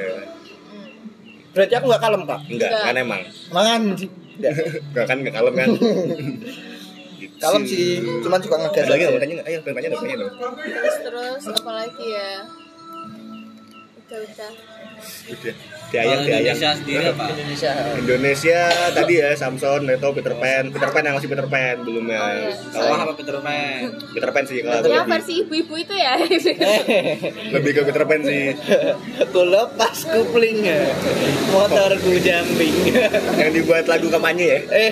[1.48, 2.40] Berarti aku nggak kalem kak.
[2.46, 2.82] enggak Enggak.
[2.82, 3.22] kan emang.
[3.50, 3.80] Mangan.
[4.38, 5.68] enggak kan enggak kalem kan.
[7.18, 9.46] Gitu Kalem sih, cuman suka ngegas ada lagi dong tanya nggak?
[9.50, 10.32] Ayo tanya dong tanya dong.
[10.54, 12.30] Terus terus apa lagi ya?
[14.08, 14.52] Udah udah.
[15.28, 15.54] udah
[15.92, 17.72] diayang Kalau diayang Indonesia sendiri apa Indonesia.
[18.00, 18.60] Indonesia
[18.96, 22.16] tadi ya Samson, Neto, Peter Pan, Peter Pan yang masih Peter Pan belum ya.
[22.16, 22.52] Oh, iya.
[22.72, 23.80] Kalau apa Peter Pan
[24.16, 26.14] Peter Pan sih kalau aku Yang versi ibu-ibu itu ya.
[27.60, 28.44] lebih ke Peter Pan sih.
[29.36, 30.88] Ku lepas kuplingnya,
[31.52, 32.76] motorku jumping.
[33.44, 34.90] yang dibuat lagu kampanye ya, eh,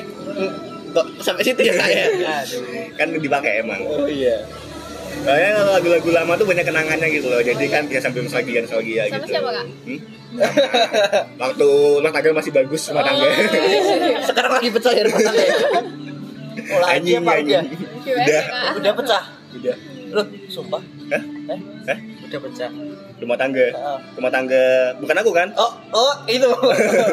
[0.92, 2.04] kok sampai situ ya kak ya?
[3.00, 3.80] kan dipakai emang.
[3.80, 4.44] Oh iya.
[5.24, 7.40] Soalnya lagu-lagu lama tuh banyak kenangannya gitu loh.
[7.40, 9.26] Jadi kan dia sambil nostalgia nostalgia Sama gitu.
[9.32, 9.66] siapa, Kak?
[9.86, 10.00] Hmm?
[11.42, 11.66] Waktu
[12.00, 13.28] rumah tangga masih bagus rumah tangga.
[14.28, 15.54] Sekarang lagi pecah ya rumah tangga ya?
[16.66, 17.66] Oh Anjing anjing.
[18.04, 18.42] Udah.
[18.80, 19.22] Udah pecah?
[19.56, 19.76] Udah.
[20.12, 20.82] Loh, sumpah.
[21.12, 21.22] Hah?
[21.52, 21.60] Eh?
[21.90, 21.98] Hah?
[22.26, 22.70] udah pecah
[23.16, 23.66] Rumah tangga.
[23.72, 23.98] Ah.
[24.18, 25.48] Rumah tangga bukan aku kan?
[25.56, 26.50] Oh, oh itu.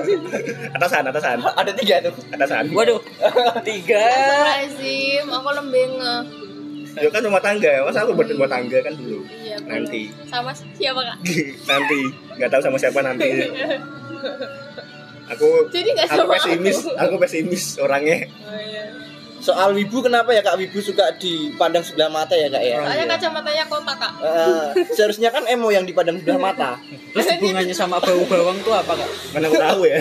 [0.75, 1.39] Atasan, atasan.
[1.39, 2.13] Ada tiga tuh.
[2.35, 2.67] Atasan.
[2.75, 2.99] waduh
[3.63, 6.42] tiga Astagfirullahaladzim, aku lembeng nge.
[6.93, 9.25] Ya kan rumah tangga, masa aku berumah tangga kan dulu.
[9.25, 9.57] Iya.
[9.63, 10.13] Nanti.
[10.25, 11.17] Sama siapa kak?
[11.69, 11.99] nanti
[12.33, 13.29] nggak tahu sama siapa nanti
[15.23, 16.91] aku Jadi aku sama pesimis aku.
[16.97, 18.83] aku pesimis orangnya Oh iya.
[19.43, 20.55] Soal wibu kenapa ya kak?
[20.55, 22.79] Wibu suka dipandang sebelah mata ya kak ya?
[22.79, 24.11] Soalnya kacamatanya kotak kak.
[24.23, 26.79] Eh, seharusnya kan emo yang dipandang sebelah mata.
[27.11, 29.09] terus hubungannya sama bau bawang tuh apa kak?
[29.35, 29.99] Mana aku tahu ya.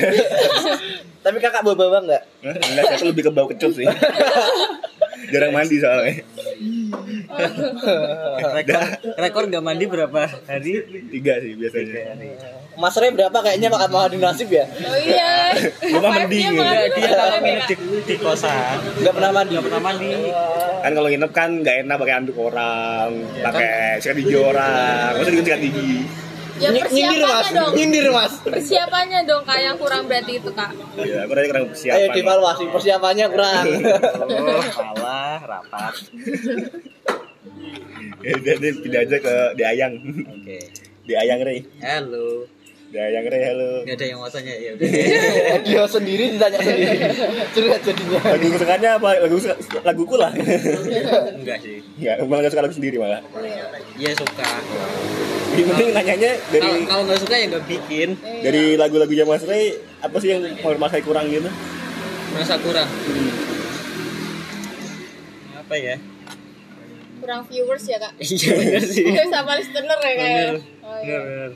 [1.27, 2.23] Tapi kakak bawa bawa nggak?
[2.43, 3.87] enggak aku lebih ke bau kecut sih.
[5.35, 6.23] Jarang mandi soalnya.
[8.55, 8.83] Rekor
[9.19, 10.87] rekor nggak mandi berapa hari?
[11.11, 12.15] Tiga sih biasanya
[12.73, 14.65] Mas Ray berapa kayaknya makan makan nasib ya?
[14.65, 15.53] Oh iya.
[15.83, 16.57] Rumah mending.
[16.57, 19.51] Dia kalau nginep di, di kosan Nggak pernah mandi.
[19.53, 20.13] nggak pernah mandi
[20.83, 23.09] kan kalau nginep kan nggak enak pakai anduk orang
[23.39, 25.93] pakai sikat gigi orang masa diganti sikat gigi
[26.55, 27.73] Ya Ny- nyindir mas, persiapannya dong.
[27.75, 28.33] nyindir mas.
[28.41, 30.71] Persiapannya dong kak yang kurang berarti itu kak.
[30.97, 33.65] ya aku tadi kurang persiapan Ayo devaluasi persiapannya kurang.
[34.23, 35.95] oh salah rapat
[38.23, 40.59] ya jadi pindah aja ke diayang oke
[41.03, 42.47] diayang Rey halo
[42.93, 44.85] diayang Rey halo nggak ada yang mau tanya ya udah
[45.65, 46.97] Dia sendiri ditanya sendiri.
[47.57, 48.21] Curhat jadinya.
[48.23, 49.37] lagu kesukaannya apa lagu
[49.81, 50.31] laguku lah
[51.33, 53.21] enggak sih Enggak, malah gak suka lagu sendiri malah
[53.97, 54.45] Iya suka
[55.53, 58.09] Yang penting nanyanya dari kalau kalau nggak suka ya nggak bikin
[58.45, 61.49] dari lagu-lagunya Mas Ray apa sih yang mau masai kurang gitu?
[62.31, 62.89] merasa kurang
[65.55, 65.97] apa ya
[67.23, 68.13] Kurang viewers ya kak.
[68.19, 70.13] iya benar sih Sama listener ya kak.
[70.13, 70.19] ya?
[70.19, 71.19] benar Oh iya.
[71.19, 71.51] benar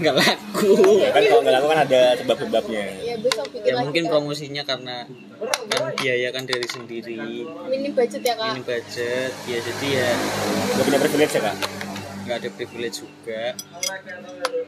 [0.00, 2.84] nggak laku Ya kan kalau nggak laku kan ada sebab-sebabnya.
[3.00, 4.10] Ya bikin ya lagi mungkin Kak.
[4.10, 4.96] promosinya karena
[5.68, 8.52] kan biaya kan dari sendiri Minim budget ya kak.
[8.54, 10.10] ini budget ya jadi ya
[10.70, 11.56] Gak punya privilege ya kak?
[12.20, 13.42] nggak ada privilege juga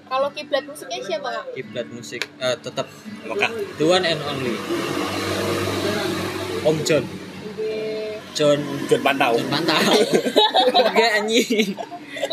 [0.05, 1.45] Kalau kiblat musiknya siapa kak?
[1.53, 2.87] kiblat musik eh, tetap
[3.23, 3.51] Mekah.
[3.77, 4.57] the one and only
[6.62, 7.05] Om John
[8.33, 9.37] John John Pantau.
[9.37, 9.92] John Mantau
[10.83, 11.68] enggak anjing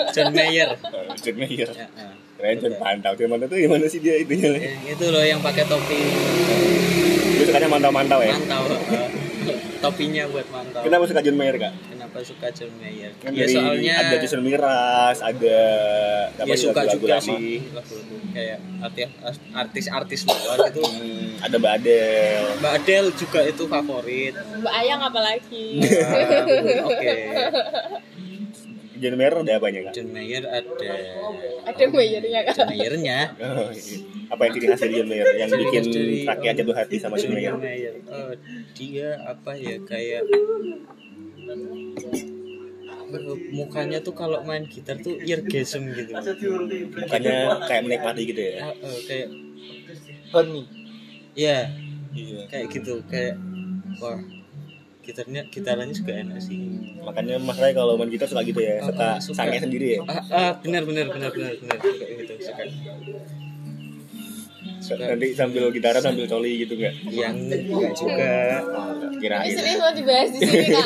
[0.10, 0.70] John Mayer
[1.18, 1.70] John Mayer.
[1.70, 2.14] ya, eh.
[2.40, 3.12] Keren John Pantau.
[3.14, 4.48] John Pantau tuh gimana sih dia itunya?
[4.50, 4.60] Le?
[4.62, 6.00] yang itu loh yang pakai topi
[7.30, 8.32] Dia sukanya mantau-mantau ya.
[8.34, 8.80] mantau eh.
[9.84, 11.74] topinya buat mantau Kenapa suka John Mayer kak?
[11.90, 15.60] kenapa suka John Mayer Kan ya soalnya ada Jason Miraz, ada
[16.34, 17.28] apa ya suka juga lama.
[17.28, 17.60] sih
[18.30, 19.14] kayak arti-
[19.52, 22.48] artis-artis luar itu Hmm, ada Mbak Adele.
[22.58, 25.68] Mbak Adele juga itu favorit Mbak Ayang apalagi.
[26.84, 27.14] Oke
[29.00, 29.94] John Mayer ada apanya kak?
[29.96, 30.90] John Mayer ada
[31.66, 32.54] Ada bayarnya kak.
[32.54, 33.98] John Mayernya Oh, iya.
[34.30, 37.34] apa yang ciri khas dari John Mayer yang bikin dari- rakyat jatuh hati sama John
[37.34, 37.54] Mayer?
[38.06, 38.34] Oh,
[38.76, 40.24] dia apa ya kayak
[43.50, 46.14] mukanya tuh kalau main gitar tuh eargasm gitu
[46.94, 48.56] Bukannya kayak menikmati gitu ya?
[48.62, 49.28] Ah, eh, kayak
[50.30, 50.64] Honey.
[51.34, 51.66] ya
[52.12, 52.42] Iya.
[52.46, 53.34] kayak gitu kayak
[53.98, 54.18] wah
[55.10, 56.60] gitarnya gitarannya juga enak sih.
[57.02, 59.38] Makanya Mas Ray kalau main gitar suka gitu ya, suka Ah, suka.
[59.42, 60.00] sangnya sendiri ya.
[60.06, 61.78] ah, ah, benar benar benar benar benar.
[61.82, 62.64] Gitu suka.
[64.90, 66.94] Nanti sambil gitaran sambil coli gitu nggak?
[67.10, 68.34] Yang enggak juga.
[69.10, 70.86] Ini kirain serius mau dibahas di sini kak.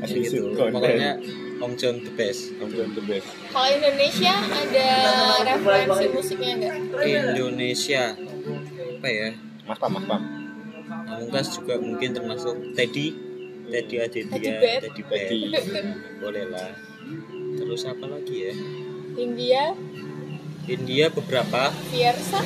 [0.00, 0.52] Kayak gitu.
[0.54, 0.72] konten.
[0.72, 1.12] Pokoknya
[1.54, 2.54] Om John the best.
[2.56, 3.26] Konten the best.
[3.50, 4.88] Kalau Indonesia ada
[5.42, 6.74] referensi musiknya nggak?
[7.04, 8.02] Indonesia
[9.04, 9.36] apa ya?
[9.68, 10.22] Mas pam mas pam.
[11.04, 13.12] Pamungkas juga mungkin termasuk Teddy.
[13.68, 15.28] Teddy Aditya Teddy Bear.
[16.24, 16.72] Boleh lah.
[17.52, 18.52] Terus apa lagi ya?
[19.20, 19.76] India,
[20.64, 21.68] India beberapa?
[21.92, 22.40] Fiersa,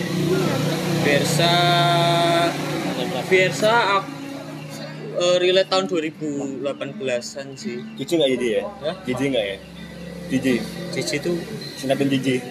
[1.07, 1.55] Versa
[3.31, 4.11] Versa ak-
[5.15, 7.87] eh, relate tahun 2018an sih.
[7.95, 8.63] Cici nggak jadi ya?
[8.83, 8.95] Hah?
[9.07, 9.57] Cici nggak ya?
[10.27, 10.55] Cici.
[10.91, 11.39] Cici tuh
[11.79, 12.43] Sinatun Cici.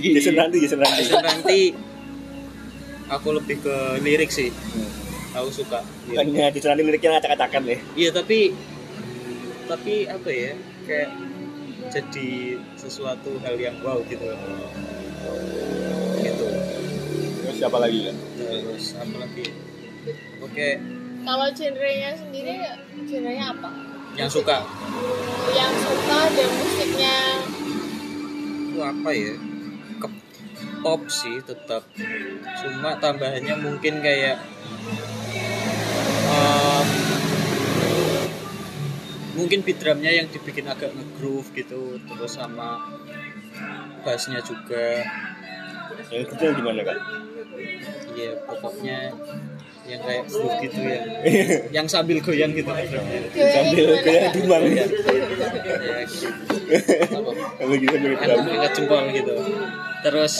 [0.00, 1.60] Jason nanti Jason nanti Jason nanti
[3.08, 4.52] aku lebih ke lirik sih.
[5.36, 6.24] Aku suka Iya.
[6.52, 7.78] Jason nanti liriknya acak-acakan ya?
[7.96, 8.52] Iya tapi
[9.68, 10.52] tapi apa ya
[10.88, 11.10] kayak
[11.92, 14.24] jadi sesuatu hal yang wow gitu.
[16.20, 16.46] Gitu.
[17.44, 18.14] Terus siapa lagi ya?
[18.36, 19.44] Terus apa lagi?
[20.40, 20.68] Oke.
[21.28, 22.56] Kalau genrenya sendiri,
[23.04, 23.68] genrenya apa?
[24.16, 24.64] yang suka?
[25.54, 27.18] Yang suka dan musiknya?
[28.66, 29.34] Itu apa ya
[30.82, 31.82] pop sih tetap.
[32.62, 34.38] Cuma tambahannya mungkin kayak
[36.28, 36.88] em,
[39.38, 42.82] mungkin beat drumnya yang dibikin agak nge-groove gitu terus sama
[44.02, 45.02] bassnya juga.
[46.10, 46.98] Yang kecil gimana kak?
[48.18, 49.14] Iya pokoknya
[49.88, 51.00] yang kayak groove gitu ya.
[51.72, 52.68] Yang sambil goyang gitu.
[52.68, 54.32] Sambil Kak?
[54.36, 54.84] tumbang ya.
[57.08, 57.30] Apa?
[57.56, 59.34] sambil gitu drum angkat jempol gitu.
[60.04, 60.34] Terus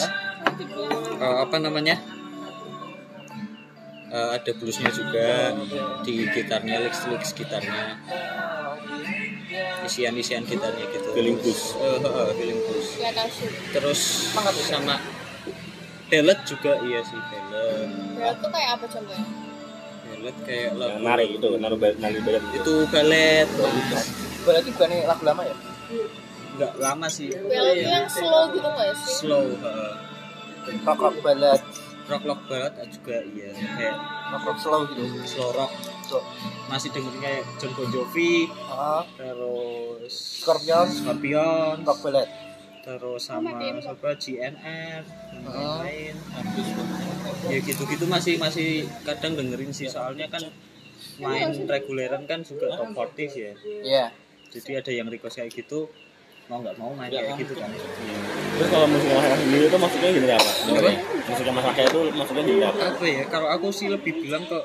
[1.17, 1.97] eh, apa namanya?
[4.09, 5.57] Eh, ada bluesnya juga.
[6.05, 7.97] Di gitarnya licks licks gitarnya
[9.89, 11.09] isian isian gitarnya gitu.
[11.17, 11.73] Feeling blues.
[11.81, 12.87] Eh, eh, eh, feeling blues.
[13.73, 13.99] Terus
[14.69, 14.95] sama
[16.09, 19.25] ballad juga iya sih ballad Berat tuh kayak apa contohnya?
[20.03, 23.47] ballad kayak lagu nari itu nari nari badan itu itu ballet
[24.39, 25.55] Berarti bukan lagu lama ya?
[26.59, 29.13] nggak lama sih Ballad tuh yang slow gitu nggak sih?
[29.23, 29.93] slow eh.
[30.85, 31.61] Rock rock ballad,
[32.05, 33.95] rock rock ballad juga iya kayak
[34.29, 35.03] rock rock slow gitu.
[35.25, 35.71] slow rock
[36.09, 36.25] So,
[36.65, 42.25] masih dengerin kayak John Bon Jovi ah, terus Scorpion, Scorpion rock ballad.
[42.89, 45.85] Terus sama siapa GNR dan Ah.
[45.85, 46.15] lain-lain.
[47.45, 48.69] Ya gitu-gitu masih masih
[49.05, 49.85] kadang dengerin sih.
[49.85, 50.41] Soalnya kan
[51.21, 53.53] main reguleran kan juga top 40 ya.
[53.85, 54.05] Iya.
[54.49, 55.85] jadi ada yang request kayak gitu
[56.49, 57.69] mau nggak mau main kayak gitu kan.
[57.69, 60.91] Terus kalau musik masyarakat sendiri itu maksudnya gimana apa Apa?
[61.29, 63.23] musik masyarakat itu maksudnya gimana apa apa ya?
[63.29, 64.57] Kalau aku sih lebih bilang ke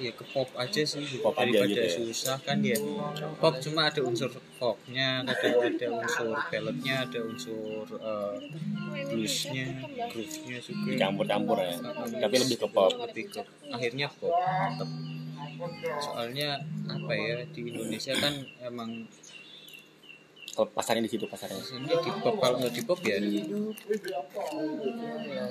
[0.00, 1.04] ya ke pop aja sih.
[1.20, 1.90] Pop aja daripada gitu ya.
[2.00, 2.76] susah kan ya.
[3.36, 8.36] Pop cuma ada unsur popnya ada ada unsur balladnya ada unsur eh,
[9.12, 9.64] bluesnya
[10.08, 10.90] groove-nya juga.
[10.96, 11.76] Campur-campur ya?
[12.16, 12.92] Tapi lebih ke pop.
[12.96, 14.90] Lebih ke akhirnya pop tetap
[16.00, 16.56] soalnya
[16.88, 18.32] apa ya di Indonesia kan
[18.64, 19.04] emang
[20.68, 21.56] pasarnya di situ pasarnya.
[21.60, 23.16] Ini di pop kalau nggak di pop ya.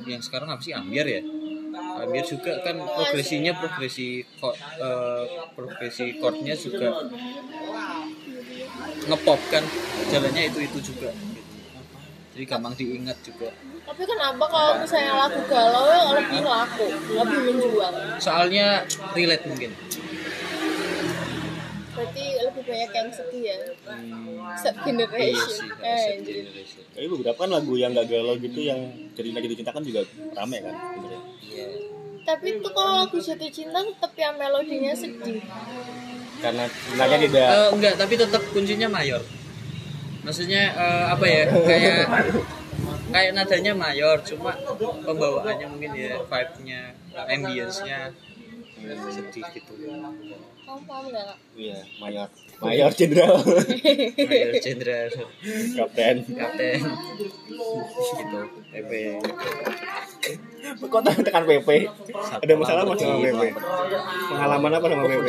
[0.06, 0.74] Yang sekarang apa sih?
[0.76, 1.22] Ambiar ya?
[2.04, 4.56] Ambiar juga kan progresinya progresi kok
[5.58, 7.06] progresi chordnya juga
[9.10, 9.64] ngepop kan?
[10.14, 11.10] Jalannya itu itu juga.
[11.10, 11.38] Gitu.
[12.40, 13.52] jadi gampang diingat juga.
[13.84, 17.92] Tapi kenapa kalau misalnya lagu galau ya lebih laku, lebih menjual?
[18.22, 18.86] soalnya
[19.18, 19.72] relate mungkin
[22.60, 23.58] lebih banyak yang sedih ya.
[24.54, 25.50] Set iya generation.
[25.50, 28.80] sih Eh, set jadi generation tapi beberapa kan lagu yang gak galau gitu yang
[29.14, 30.02] cerita gitu cinta kan juga
[30.34, 31.68] rame kan sebenarnya iya
[32.22, 35.40] tapi tuh kalau lagu jatuh cinta tetap yang melodinya sedih.
[36.38, 39.22] karena sebenarnya tidak Eh, enggak tapi tetap kuncinya mayor
[40.20, 41.98] maksudnya eh, apa ya kayak
[43.10, 44.52] kayak nadanya mayor cuma
[45.02, 46.82] pembawaannya mungkin ya vibe-nya
[47.28, 48.12] ambience-nya
[49.10, 49.74] sedih gitu
[50.64, 51.26] Kamu paham nggak?
[51.26, 51.38] Kak?
[51.56, 53.40] iya mayor mayor jenderal
[54.30, 55.10] mayor jenderal
[55.76, 56.16] kapten.
[56.28, 56.80] Kapten.
[58.00, 58.92] Gitu PP
[60.70, 61.70] kok tekan PP
[62.44, 63.42] ada masalah apa sama PP
[64.30, 65.26] pengalaman apa sama PP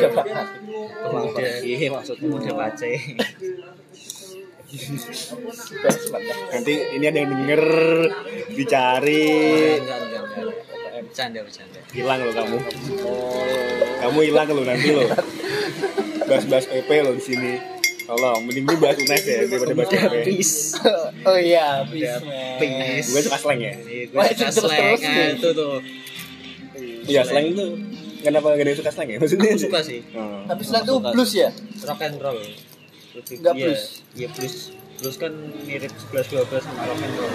[1.01, 1.43] pemuda.
[1.63, 2.93] Iya maksudnya pemuda pace.
[6.55, 7.63] Nanti ini ada yang denger
[8.55, 9.27] dicari.
[9.81, 10.70] Enggak enggak enggak
[11.05, 11.81] bercanda bercanda.
[11.93, 12.57] Hilang lo kamu.
[14.01, 15.05] Kamu hilang lo nanti lo
[16.31, 17.53] bahas-bahas PP lo di sini.
[18.11, 20.29] Tolong mending gue bahas UNES ya daripada bahas PP
[21.31, 22.19] oh iya, please.
[23.15, 23.73] Gue suka slang ya?
[23.87, 24.99] Iya, gue suka slang.
[24.99, 25.07] nih.
[25.07, 25.75] ah, itu tuh.
[27.07, 27.65] Iya slang itu
[28.27, 29.19] kenapa gak ada yang suka slang ya?
[29.23, 29.51] Maksudnya?
[29.55, 30.01] Aku suka sih.
[30.19, 30.43] Oh.
[30.51, 31.51] Tapi selain itu blues ya?
[31.87, 32.41] rock and roll.
[33.11, 33.83] Lebih Nggak iya, blues?
[34.15, 34.57] iya blues
[35.01, 35.33] Blues kan
[35.65, 37.33] mirip 11 12 sama rock and roll.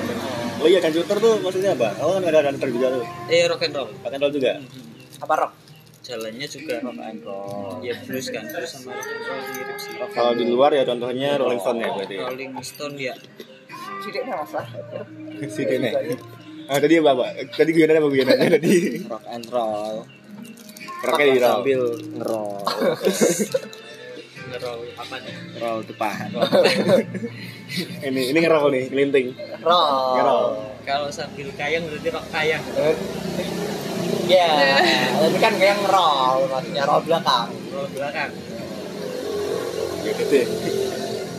[0.56, 1.98] Oh iya, dan shooter tuh maksudnya apa?
[2.00, 3.06] Oh kan ada dancer juga tuh.
[3.28, 3.90] Eh rock and roll.
[3.92, 4.52] Rock and roll juga.
[5.18, 5.52] Apa rock?
[6.02, 7.82] Jalannya juga rock and roll.
[7.82, 9.94] Ya blues kan, blues sama rock and roll mirip sih.
[10.14, 12.16] Kalau di luar ya contohnya Rolling Stone ya berarti.
[12.16, 13.14] Rolling Stone ya.
[14.00, 14.70] Cideknya masalah.
[15.42, 15.90] Si Dene.
[16.66, 17.30] Ah tadi apa, Pak?
[17.52, 18.74] Tadi gimana apa gimana tadi?
[19.06, 19.96] rock and roll
[21.02, 21.54] Rocknya di roll.
[21.54, 21.82] sambil
[22.16, 22.50] ngerol
[24.46, 25.34] Ngerol apa nih?
[25.58, 26.28] roll depan
[28.08, 29.28] Ini ini ngerol nih, kelinting.
[29.62, 30.14] Rock.
[30.20, 30.46] Ngerol.
[30.86, 32.64] Kalau sambil kayang berarti rock kayang.
[34.30, 34.54] Ya,
[35.22, 37.50] tapi kan kayak ngerol, maksudnya roll belakang.
[37.74, 38.32] Roll belakang.
[40.06, 40.46] Gitu deh.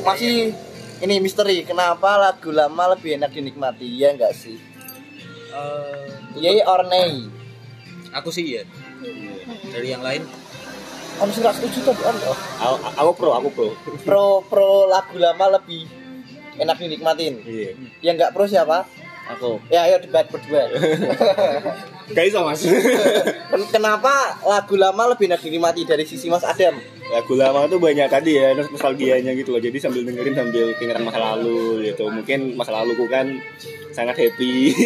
[0.03, 0.35] Masih
[1.03, 3.87] ini misteri, kenapa lagu lama lebih enak dinikmati?
[3.87, 4.59] Ya enggak sih?
[5.55, 6.07] Eh,
[6.43, 7.31] Yay or nay?
[8.17, 8.63] aku sih ya.
[9.71, 10.25] Dari yang lain
[11.17, 12.13] Kamu sih nggak setuju tuh, kan?
[12.29, 12.37] Oh.
[12.61, 13.69] Aku, aku pro, aku pro.
[14.05, 15.89] Pro pro lagu lama lebih
[16.59, 17.35] enak dinikmatin.
[17.45, 17.71] Iya.
[18.03, 18.87] Yang nggak pro siapa?
[19.27, 20.71] aku Ya ayo debat berdua.
[22.07, 22.63] Gak iso, Mas.
[22.63, 26.79] Ken- Kenapa lagu lama lebih enak dinikmati dari sisi Mas Adam?
[27.11, 29.59] Lagu lama tuh banyak tadi ya nostalgianya gitu loh.
[29.59, 32.07] Jadi sambil dengerin sambil keingetan masa lalu gitu.
[32.07, 33.43] Mungkin masa laluku kan
[33.91, 34.71] sangat happy.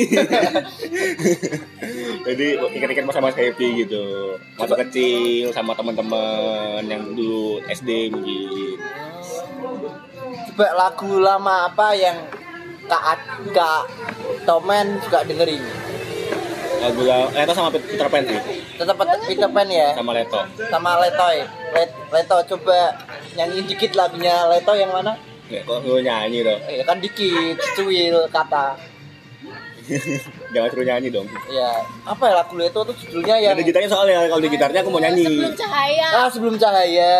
[2.24, 4.40] Jadi ingat-ingat masa-masa happy gitu.
[4.56, 8.80] Masa kecil sama teman-teman yang dulu SD mungkin.
[10.30, 12.16] Coba lagu lama apa yang
[12.86, 13.18] Kak
[13.50, 13.82] Kak
[14.46, 15.62] Tomen juga dengerin?
[16.80, 18.40] Lagu lama, Leto sama Peter Pan sih.
[18.78, 18.96] Tetap
[19.28, 19.92] Peter Pan ya?
[19.92, 20.40] Sama Leto.
[20.70, 21.44] Sama Letoy.
[21.76, 22.94] Let- Leto coba
[23.36, 25.12] nyanyi dikit lagunya Leto yang mana?
[25.50, 26.60] Nggak, kok gue nyanyi dong.
[26.70, 28.78] Eh kan dikit, cuil kata.
[30.54, 31.26] Jangan suruh nyanyi dong.
[31.50, 34.90] Ya, apa ya lagu Leto tuh judulnya yang Ada gitarnya soalnya kalau di gitarnya aku
[34.94, 35.26] mau nyanyi.
[35.26, 36.08] Sebelum cahaya.
[36.14, 37.14] Ah, sebelum cahaya.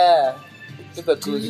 [1.01, 1.43] Itu bagus.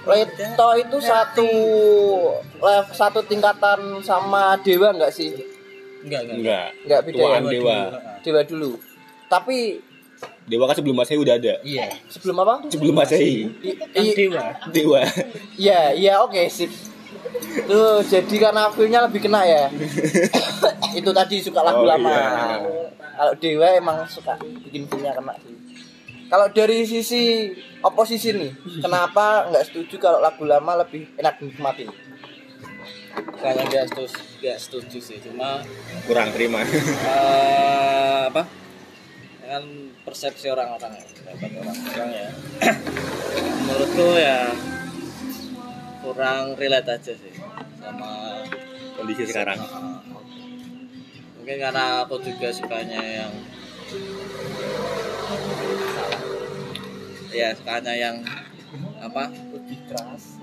[0.00, 1.48] Leto itu satu
[2.56, 5.32] level satu tingkatan sama Dewa enggak sih?
[6.00, 6.36] enggak enggak.
[6.36, 6.66] Enggak.
[6.82, 7.50] Enggak beda Tuaan ya?
[7.50, 7.76] Dewa.
[8.20, 8.70] Dewa dulu.
[9.26, 9.58] Tapi
[10.42, 11.54] Dewa kan sebelum Masehi udah ada.
[11.62, 11.88] Iya.
[12.08, 12.54] sebelum apa?
[12.68, 13.48] Sebelum Masehi.
[13.62, 14.44] I- i- dewa.
[14.68, 15.00] Dewa.
[15.54, 16.68] Iya, iya oke sip.
[17.62, 19.68] Tuh, jadi karena filmnya lebih kena ya.
[20.98, 22.10] itu tadi suka lagu Oh, lama.
[22.10, 22.56] iya.
[23.14, 24.34] Kalau Dewa emang suka
[24.66, 25.54] bikin filmnya kena sih.
[26.30, 31.90] Kalau dari sisi oposisi nih, kenapa nggak setuju kalau lagu lama lebih enak dinikmatin?
[33.34, 35.64] kalau nggak setuju nggak setuju sih cuma
[36.04, 36.60] Kurang terima.
[36.60, 38.44] eh, apa
[39.42, 39.64] kan
[40.04, 42.28] persepsi orang-orang ya pendapat orang-orang ya
[43.64, 44.38] menurutku ya
[46.00, 47.34] kurang relate aja sih
[47.80, 48.44] sama
[48.94, 49.56] Kondisi sekarang.
[51.34, 53.32] mungkin karena aku juga sukanya yang
[57.30, 58.16] ya sukanya yang
[58.98, 60.38] apa Lebih keras.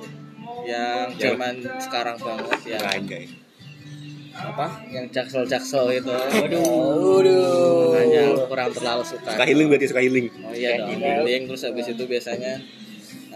[0.63, 1.32] yang Ya.
[1.32, 2.80] zaman sekarang banget ya
[4.38, 6.62] apa yang jaksel jaksel itu Waduh.
[7.17, 8.38] Waduh.
[8.38, 10.28] aku kurang terlalu suka Suka healing berarti suka healing.
[10.39, 12.62] oh iya dong healing terus habis itu biasanya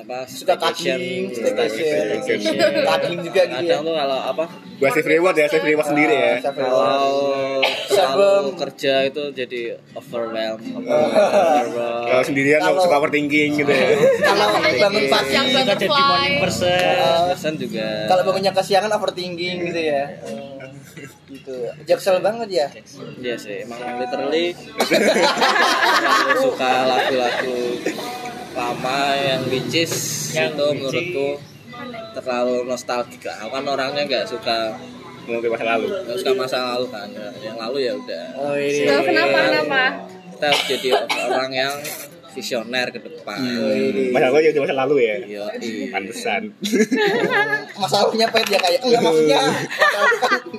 [0.02, 2.04] apa Suka staycation, cutting, staycation.
[2.26, 2.54] staycation.
[2.82, 3.62] Cutting juga gitu ya.
[3.70, 4.46] kadang tuh kalau apa
[4.82, 6.34] Buat save reward ya, save reward sendiri ya.
[6.42, 7.06] Kalau
[7.62, 9.62] Sebelum- selalu kerja itu jadi
[9.94, 10.58] overwhelm
[12.10, 13.88] Kalau sendirian Kalau- suka overthinking gitu ya.
[14.20, 17.30] Kalau bangun pagi Yang Kita jadi morning butterfly.
[17.30, 17.54] person.
[17.54, 20.04] juga kalau bangunnya kesiangan overthinking gitu ya.
[21.30, 21.56] gitu.
[21.86, 22.68] Jaksel banget ya.
[23.18, 24.52] Iya sih, emang literally
[26.42, 27.60] suka lagu-lagu
[28.52, 29.94] lama yang which is
[30.32, 31.28] Yang itu which menurutku
[32.12, 33.32] terlalu nostalgia.
[33.42, 34.76] Aku kan orangnya nggak suka
[35.22, 35.88] ke masa lalu.
[35.88, 37.08] nggak suka masa lalu kan.
[37.40, 38.26] Yang lalu ya udah.
[38.38, 38.84] Oh ini.
[38.88, 39.82] Loh, kenapa kenapa?
[40.36, 40.90] Kita harus jadi
[41.30, 41.74] orang yang
[42.32, 43.40] visioner ke depan.
[44.16, 45.16] Masa lalu ya masa lalu ya.
[45.20, 45.86] Iya, iya.
[45.92, 46.42] Pantesan.
[47.82, 49.40] Masalahnya pahit ya kayak enggak maksudnya.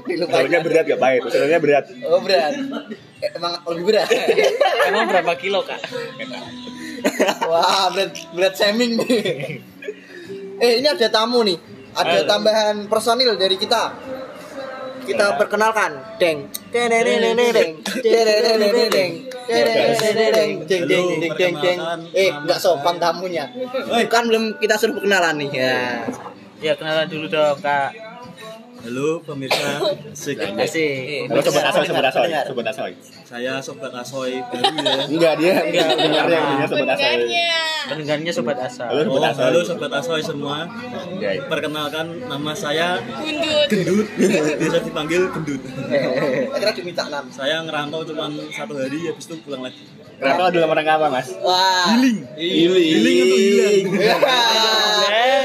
[0.05, 0.45] dilupain.
[0.45, 1.85] Masalahnya berat gak baik, masalahnya berat.
[2.09, 2.53] Oh berat.
[3.23, 4.09] Eh, Emang lebih berat.
[4.91, 5.81] Emang berapa kilo kak?
[7.51, 9.17] Wah, berat berat shaming nih.
[10.63, 11.59] Eh, ini ada tamu nih.
[11.91, 12.29] Ada Halo.
[12.31, 13.99] tambahan personil dari kita.
[15.03, 16.47] Kita perkenalkan, Deng.
[16.71, 17.71] Deng deng deng deng deng.
[17.83, 19.11] Deng deng deng deng deng.
[19.51, 20.51] Deng deng deng deng deng.
[20.71, 21.79] Deng deng deng deng deng.
[22.15, 23.51] Eh, enggak sopan tamunya.
[24.07, 25.51] Kan belum kita suruh perkenalan nih.
[25.51, 26.07] Ya.
[26.63, 27.91] Ya kenalan dulu dong kak.
[28.87, 29.83] Halo pemirsa,
[30.15, 30.39] Asik.
[30.39, 31.27] Asik.
[31.27, 33.22] Halo sobat asoy, sobat asoy, Dengar.
[33.33, 33.49] Asoy.
[33.49, 34.95] saya Sobat Asoy baru ya.
[35.09, 37.25] Enggak dia, enggak dengarnya dengarnya sobat asoy.
[37.83, 38.33] Pendengarnya.
[38.33, 38.89] Sobat asal.
[38.93, 39.45] Halo sobat asoy.
[39.49, 40.57] halo Sobat Asoy semua.
[41.49, 43.69] Perkenalkan nama saya Gundut.
[43.73, 44.07] Gendut,
[44.61, 45.63] biasa dipanggil Gendut.
[46.55, 47.25] Akhirnya diminta enam.
[47.33, 49.83] Saya ngerantau cuma satu hari, habis itu pulang lagi.
[50.23, 51.29] Kenapa ada lamaran apa, Mas?
[51.43, 51.99] Wah.
[51.99, 52.19] Healing.
[52.39, 52.87] Healing.
[52.87, 53.81] Healing untuk hilang.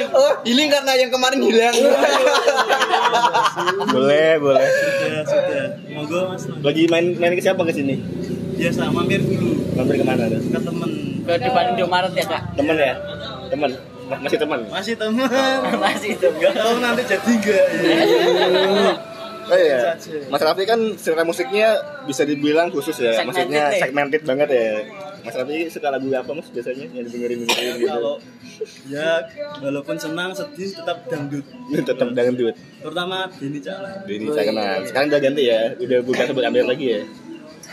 [0.08, 1.76] Oh, Healing karena yang kemarin hilang.
[3.92, 5.66] boleh boleh Sudah, sudah.
[5.98, 6.44] Monggo Mas.
[6.62, 7.96] lagi main main ke siapa ke sini
[8.54, 10.90] Biasa mampir dulu mampir ke mana tuh ke temen.
[11.22, 12.42] Ke depan Indomaret ya, Kak?
[12.54, 12.94] temen ya
[13.48, 13.72] temen
[14.08, 15.28] Ma- masih teman Masih teman.
[15.84, 16.12] Masih.
[16.16, 17.66] Enggak tahu nanti jadi enggak.
[19.48, 19.96] Oh iya.
[20.28, 21.72] Mas Raffi kan selera musiknya
[22.04, 23.80] bisa dibilang khusus ya, Segmented maksudnya deh.
[23.80, 24.68] segmented banget ya.
[25.28, 27.92] Mas Raffi suka lagu apa mas biasanya yang dengerin dengerin gitu?
[27.92, 28.16] Kalau
[28.88, 29.28] ya
[29.60, 31.44] walaupun senang sedih tetap dangdut.
[31.84, 32.56] Tetap dangdut.
[32.80, 34.08] Terutama Denny Cakra.
[34.08, 34.88] Denny saya kenal.
[34.88, 37.04] Sekarang udah ganti ya, udah bukan sebut ambiar lagi ya.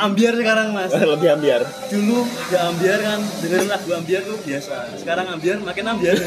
[0.02, 0.90] Ambiar sekarang Mas.
[1.14, 1.62] Lebih ambiar.
[1.86, 4.74] Dulu ya ambiar kan dengerin lagu ambiar tuh biasa.
[4.98, 6.18] Sekarang ambiar makin ambiar.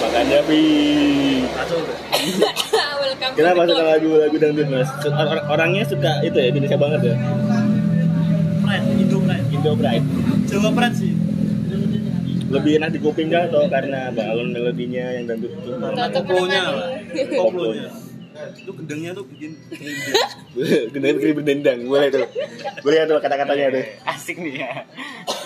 [0.00, 0.40] Makanya.
[3.02, 4.88] Welcome Kenapa suka lagu-lagu dangdut mas?
[5.04, 7.16] Or- orangnya suka itu ya Indonesia banget ya.
[9.62, 10.02] Pride, Indo Pride.
[10.02, 10.48] Indo Pride.
[10.50, 11.12] Jawa Pride sih.
[12.52, 15.70] Lebih enak di kuping kan atau karena balon melodinya yang dangdut itu?
[15.72, 16.88] Karena koplonya lah.
[17.32, 17.88] Koplonya.
[18.58, 19.54] Itu gendengnya tuh bikin
[20.92, 22.26] Gendeng kiri berdendang, boleh tuh.
[22.82, 23.84] Boleh tuh kata-katanya tuh.
[24.04, 24.70] Asik nih ya.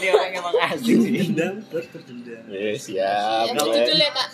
[0.00, 1.12] Ini orang emang asik sih.
[1.30, 2.42] dendang buat berdendang.
[2.48, 3.44] Ya, siap.
[3.52, 3.74] Yang boleh.
[3.84, 4.28] judul ya kak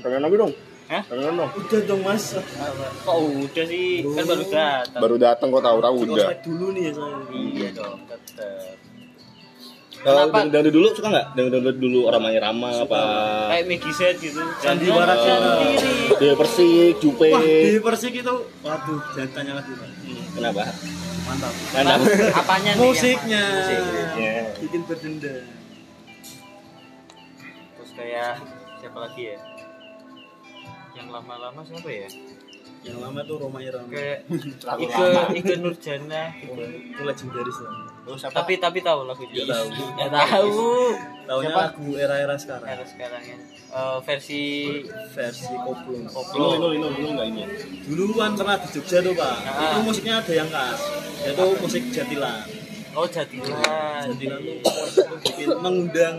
[0.00, 0.52] Pengen lagi dong.
[0.90, 1.06] Hah?
[1.06, 2.34] Udah dong Mas.
[3.06, 3.16] Kok
[3.46, 4.02] udah sih?
[4.02, 4.98] Kan baru datang.
[4.98, 6.26] Baru datang kok tahu-tahu udah.
[6.42, 7.16] Dulu nih ya saya.
[7.30, 8.74] Iya dong, tetep.
[10.00, 10.48] Kalau Kenapa?
[10.48, 11.26] dangdut dulu suka nggak?
[11.36, 13.00] Dangdut dulu orang Rama apa?
[13.52, 14.40] Kayak Maggie Set gitu.
[14.58, 15.50] Sandiwara Cina.
[15.60, 15.92] sendiri.
[16.16, 17.28] Dia Persik, Jupe.
[17.28, 18.34] Wah, di Persik itu
[18.64, 19.88] waduh, jangan tanya lagi, Pak.
[20.34, 20.62] Kenapa?
[21.28, 21.52] Mantap.
[21.76, 22.00] Mantap.
[22.34, 22.82] Apanya nih?
[22.82, 23.44] Musiknya.
[23.60, 24.34] Musiknya.
[24.56, 25.44] Bikin berdendang.
[27.78, 28.40] Terus kayak
[28.80, 29.36] siapa lagi ya?
[31.00, 32.08] Yang lama-lama siapa ya?
[32.84, 33.88] Yang lama tuh Roma Irama.
[33.88, 34.28] Kayak
[34.68, 35.04] Lagu Ike.
[35.40, 36.22] Ike Nurjana.
[36.44, 37.72] Itu legendaris lah.
[38.04, 38.36] Oh, siapa?
[38.44, 39.32] Tapi tapi tahu lagunya.
[39.32, 39.68] Nggak tahu.
[39.96, 40.60] Nggak tahu.
[41.24, 42.68] Tahunya lagu era-era sekarang.
[42.68, 43.36] Era sekarang ya.
[43.70, 44.42] Eh, versi
[45.16, 45.96] Versi koplo.
[46.12, 46.44] Koplo.
[46.52, 47.42] Lino, Lino, Lino nggak ini.
[47.88, 49.36] Dulu kan pernah di Jogja tuh, Pak.
[49.48, 49.72] Ah.
[49.72, 50.80] Itu musiknya ada yang khas.
[51.24, 52.44] Yaitu musik Jatilan.
[52.90, 54.02] Oh jadilah.
[54.10, 56.16] Jatilan tuh bikin mengundang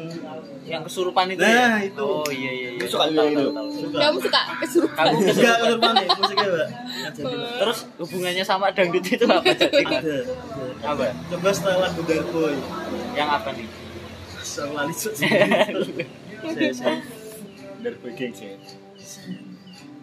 [0.72, 1.68] Yang kesurupan itu Nah, ya?
[1.84, 2.00] itu.
[2.02, 2.80] Oh iya iya iya.
[2.80, 3.44] Itu suka Tahu, tahu, itu.
[3.52, 3.68] tahu.
[3.76, 3.98] suka.
[4.00, 5.60] kamu suka kesurupan Kamu Enggak kesurupan.
[5.60, 6.50] kesurupan nih musiknya,
[7.04, 7.40] Jatilan.
[7.60, 9.84] Terus hubungannya sama dangdut itu apa jadi?
[10.82, 11.04] Apa?
[11.28, 12.56] Coba setelah lagu Darboy.
[13.12, 13.68] Yang apa nih?
[14.42, 15.30] Sih.
[16.42, 16.96] Saya sih.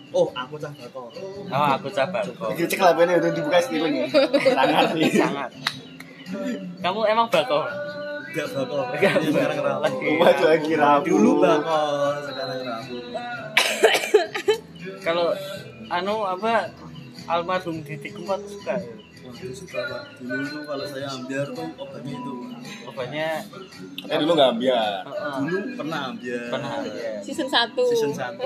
[0.09, 1.13] Oh, aku cah bakor.
[1.47, 2.49] Oh aku sabar kok.
[2.53, 4.09] Kita cek lagunya udah dibuka skillnya.
[4.09, 5.11] Sangat sih.
[5.15, 5.51] Sangat.
[6.79, 7.65] Kamu emang bakal?
[8.29, 8.85] Bakor.
[8.93, 9.81] Enggak Ini sekarang rabu.
[9.83, 10.07] lagi.
[10.17, 11.05] Buat lagi rabu.
[11.09, 12.95] Dulu bakor, sekarang rabu.
[15.01, 15.27] Kalau
[15.89, 16.69] anu apa
[17.27, 18.93] almarhum Didi Kempot suka ya?
[19.19, 20.03] Waduh suka pak.
[20.19, 22.35] Dulu tuh kalau saya ambiar tuh obatnya itu.
[22.85, 23.27] obatnya
[24.07, 25.01] Eh dulu nggak ambiar.
[25.05, 26.49] uh, Dulu pernah ambiar.
[26.49, 27.11] pernah ya.
[27.21, 28.41] season 1 Season satu.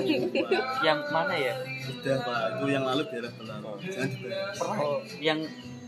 [0.82, 1.54] Yang mana ya
[1.92, 3.68] Udah pak, itu yang lalu biar berlalu.
[3.84, 4.56] Jangan dibahas.
[4.60, 5.38] oh, yang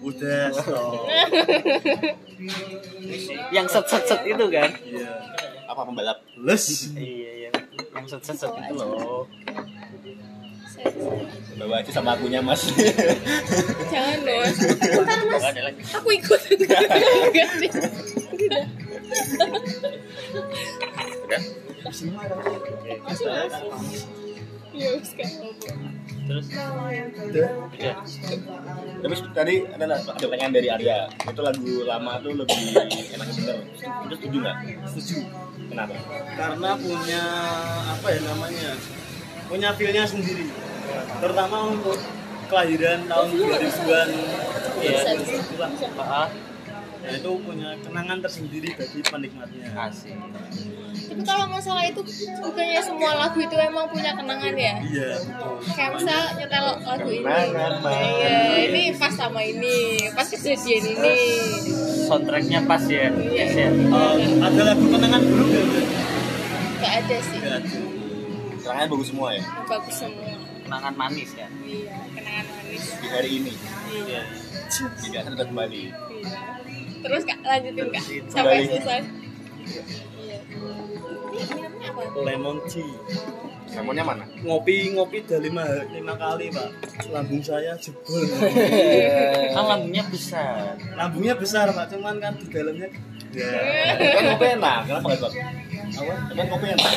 [0.04, 1.08] Udah stop.
[3.56, 4.70] yang set set set itu kan?
[4.84, 5.10] Iya.
[5.64, 6.20] Apa pembalap?
[6.44, 6.92] Les.
[6.92, 7.54] iya yang
[7.96, 9.24] yang set set set itu loh
[11.56, 12.68] Bawa aja sama akunya mas.
[13.88, 14.44] jangan dong
[15.06, 15.42] ntar mas.
[15.48, 15.80] ada lagi.
[15.96, 16.40] Aku ikut.
[17.30, 17.70] Enggak sih.
[21.24, 21.42] Udah.
[21.84, 22.10] masih
[23.06, 23.24] masih
[24.74, 25.30] ya Kak.
[26.24, 27.50] terus udah
[29.04, 31.12] Terus tadi ada ada pertanyaan dari Arya.
[31.12, 32.72] Itu lagu lama tuh lebih
[33.12, 33.58] enak bener.
[34.08, 34.56] Itu setuju nggak?
[34.88, 35.16] Setuju.
[35.68, 35.94] Kenapa?
[36.32, 37.22] Karena punya
[37.92, 38.70] apa ya namanya?
[39.44, 40.48] Punya feel-nya sendiri.
[41.20, 42.00] Terutama untuk
[42.48, 44.08] kelahiran tahun 2000-an.
[44.80, 45.00] Iya.
[45.04, 46.28] Ya, itulah.
[47.04, 49.68] Ah Nah, itu punya kenangan tersendiri bagi penikmatnya.
[49.84, 50.16] asik
[51.04, 52.00] tapi kalau masalah itu
[52.40, 55.52] bukannya semua lagu itu emang punya kenangan ya Iya, betul.
[55.68, 57.98] kayak misal nyetel lagu ini Kenangan, Mas.
[58.00, 59.76] iya ini pas sama ini
[60.10, 61.16] pas kejadian ini
[62.02, 63.36] soundtracknya pas ya Iya.
[63.36, 65.64] yes, ya Eh, ada lagu kenangan dulu nggak?
[65.66, 65.80] Bro?
[66.78, 67.58] gak ada sih ada.
[68.56, 70.30] Serangannya bagus semua ya bagus semua
[70.64, 73.52] kenangan manis ya iya kenangan manis di hari ini.
[73.92, 74.22] iya
[74.72, 75.82] Tidak akan sudah kembali.
[75.84, 76.40] iya
[77.04, 79.00] terus kak lanjutin kak sampai selesai
[80.24, 80.38] iya
[81.34, 82.86] ini namanya apa Lemon tea.
[83.74, 84.24] Lemonnya mana?
[84.46, 86.70] Ngopi-ngopi udah lima, lima kali, Pak.
[87.10, 88.22] Lambung saya jebol.
[89.54, 91.90] kan lambungnya besar Lambungnya besar, Pak.
[91.90, 92.86] Cuman kan di dalamnya
[93.34, 93.50] ya.
[93.98, 94.78] Kan kopi enak.
[94.86, 95.34] Kenapa nggak bang?
[95.90, 96.14] Apa?
[96.38, 96.90] Kan kopi enak.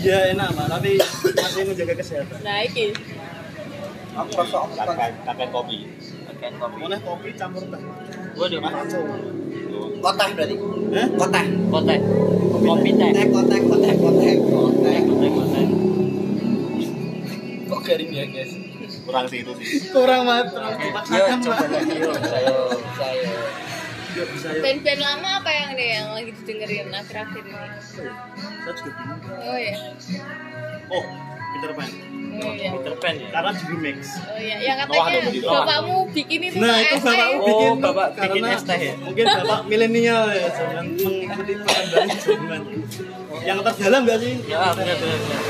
[0.00, 0.66] Iya enak, Pak.
[0.72, 0.90] Tapi
[1.36, 2.38] masih menjaga kesehatan.
[2.40, 2.84] nah ini
[4.16, 4.72] Aku rasa aku
[5.52, 5.78] kopi.
[6.24, 7.82] Pakai kopi Boleh kopi campur teh.
[8.36, 9.02] Waduh Kacau.
[10.04, 10.54] koteh berarti.
[10.94, 11.06] Hah?
[11.16, 11.46] Koteh.
[11.72, 12.00] kotek
[12.66, 13.10] Kopi teh.
[13.10, 15.00] Kotek, kotek, kotek, kotek, kotek.
[15.06, 15.66] Kotek, kotek.
[17.66, 18.52] Kok garing ya guys?
[19.06, 22.12] kurang sih itu sih kurang banget Yo, dipaksakan coba lagi yo.
[22.22, 22.54] Saya,
[22.98, 23.30] saya.
[24.16, 24.24] Ya
[24.64, 27.68] Band-band lama apa yang deh yang lagi didengerin akhir-akhir ini?
[27.84, 29.74] saya juga bingung Oh ya.
[30.90, 31.04] oh
[31.56, 31.90] Peter Pan
[32.36, 32.68] Oh iya.
[32.70, 33.28] Peter Pan ya.
[33.30, 35.46] karena di remix Oh iya, yang katanya ada begitu.
[35.48, 38.94] bapakmu bikin itu nah itu bapakmu Oh, bikin bapak karena bikin es teh ya?
[38.98, 42.60] mungkin bapak milenial ya yang mengikuti perkembangan zaman
[43.40, 45.18] yang terdalam gak sih Ya, benar benar.
[45.18, 45.42] benar.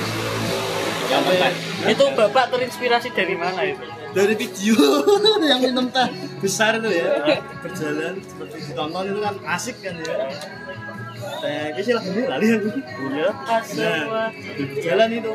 [1.07, 1.55] yang penting
[1.87, 3.83] Itu bapak terinspirasi dari mana itu?
[4.09, 4.81] dari video
[5.51, 10.17] yang minum teh besar itu ya berjalan seperti ditonton itu kan asik kan ya
[11.43, 12.71] teh ini sih lagu lali aku.
[13.13, 13.31] Ya,
[13.77, 15.31] nah berjalan itu.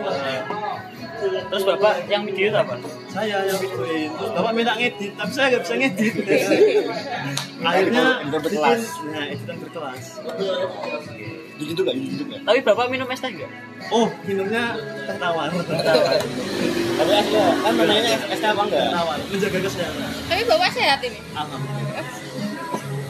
[1.21, 2.75] Terus bapak yang video itu apa?
[3.11, 4.09] saya yang videoin.
[4.15, 6.13] Terus bapak minta ngedit tapi saya nggak bisa ngedit.
[7.67, 8.81] Akhirnya Editor berkelas.
[9.11, 10.05] nah editan berkelas.
[11.61, 13.51] Gitu gak gitu gak Tapi bapak minum es teh enggak?
[13.93, 14.73] oh minumnya
[15.05, 15.49] teh tawar.
[15.51, 18.81] Tapi asli kan namanya es apa enggak?
[18.81, 20.09] Teh tawar menjaga kesehatan.
[20.25, 21.19] Tapi bapak sehat ini.
[21.37, 22.05] alhamdulillah.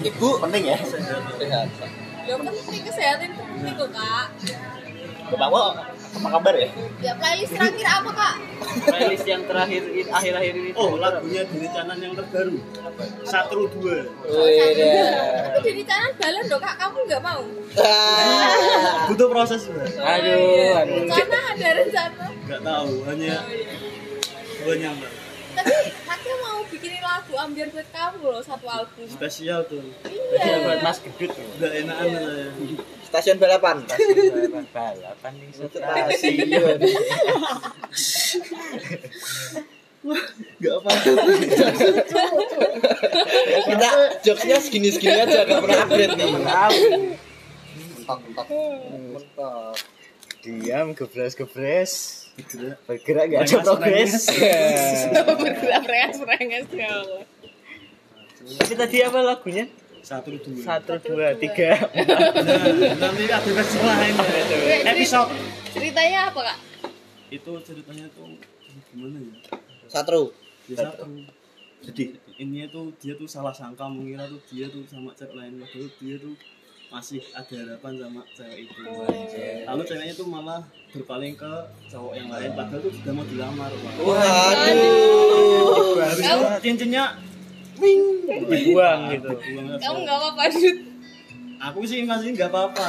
[0.01, 0.77] Ibu penting ya?
[0.81, 1.69] Sehat.
[2.21, 4.27] Ya penting kesehatan itu penting kok kak.
[5.31, 5.47] bapak
[6.11, 6.67] apa kabar ya
[6.99, 8.35] Ya playlist terakhir apa kak?
[8.83, 10.69] Playlist yang terakhir ini- akhir-akhir ini.
[10.73, 12.59] oh lagunya Dini Canan yang terbaru
[13.23, 14.59] Satru dua Wih,
[15.47, 17.41] Tapi jadi canan balon dong kak, kamu nggak mau?
[19.07, 19.87] butuh proses Mbak.
[19.95, 20.95] Aduh, aduh.
[20.99, 22.25] Rencana ada rencana.
[22.43, 23.33] nggak tahu hanya
[24.61, 25.11] gue nyamper
[25.51, 29.07] Tapi kakek mau bikinin lagu ambiar buat kamu loh satu album.
[29.07, 29.83] spesial tuh
[30.31, 30.81] Ya, buat Iya.
[30.81, 31.31] Mas Gedut.
[31.31, 31.43] ya.
[31.53, 32.45] udah enakan saya
[33.03, 33.83] Stasiun balapan.
[33.83, 36.77] Balapan balapan nih Stasiun.
[40.57, 40.89] nggak apa
[43.63, 43.89] Kita
[44.23, 46.31] jokesnya segini-segini aja, gak pernah upgrade nih.
[46.31, 48.45] mentok mentok
[49.11, 49.75] Mentok.
[50.41, 52.20] Diam, gebres-gebres.
[52.87, 54.13] Bergerak gak ada progres.
[55.41, 57.23] Bergerak rengas-rengas ya Allah.
[58.41, 59.65] Tapi tadi apa lagunya?
[60.01, 61.77] satu dua Satu, dua, tiga.
[61.93, 64.97] nah nanti ada versi lain ya.
[64.97, 65.29] Episode
[65.77, 66.57] Ceritanya apa kak?
[67.29, 68.33] itu ceritanya tuh
[68.91, 69.33] gimana ya
[69.87, 70.33] Satru.
[70.67, 71.05] satu
[71.85, 75.87] jadi ini tuh dia tuh salah sangka mengira tuh dia tuh sama cewek lain padahal
[76.01, 76.33] dia tuh
[76.91, 78.83] masih ada harapan sama cewek itu
[79.63, 80.59] lalu ceweknya tuh malah
[80.91, 81.53] berpaling ke
[81.87, 83.71] cowok yang lain padahal tuh sudah mau dilamar.
[84.03, 84.99] Waduh.
[86.59, 87.15] cincinnya
[87.81, 89.31] Dibuang gitu.
[89.33, 89.81] dibuang aja.
[89.87, 90.77] Kamu nggak apa-apa Dut?
[91.61, 92.85] aku sih masih nggak apa-apa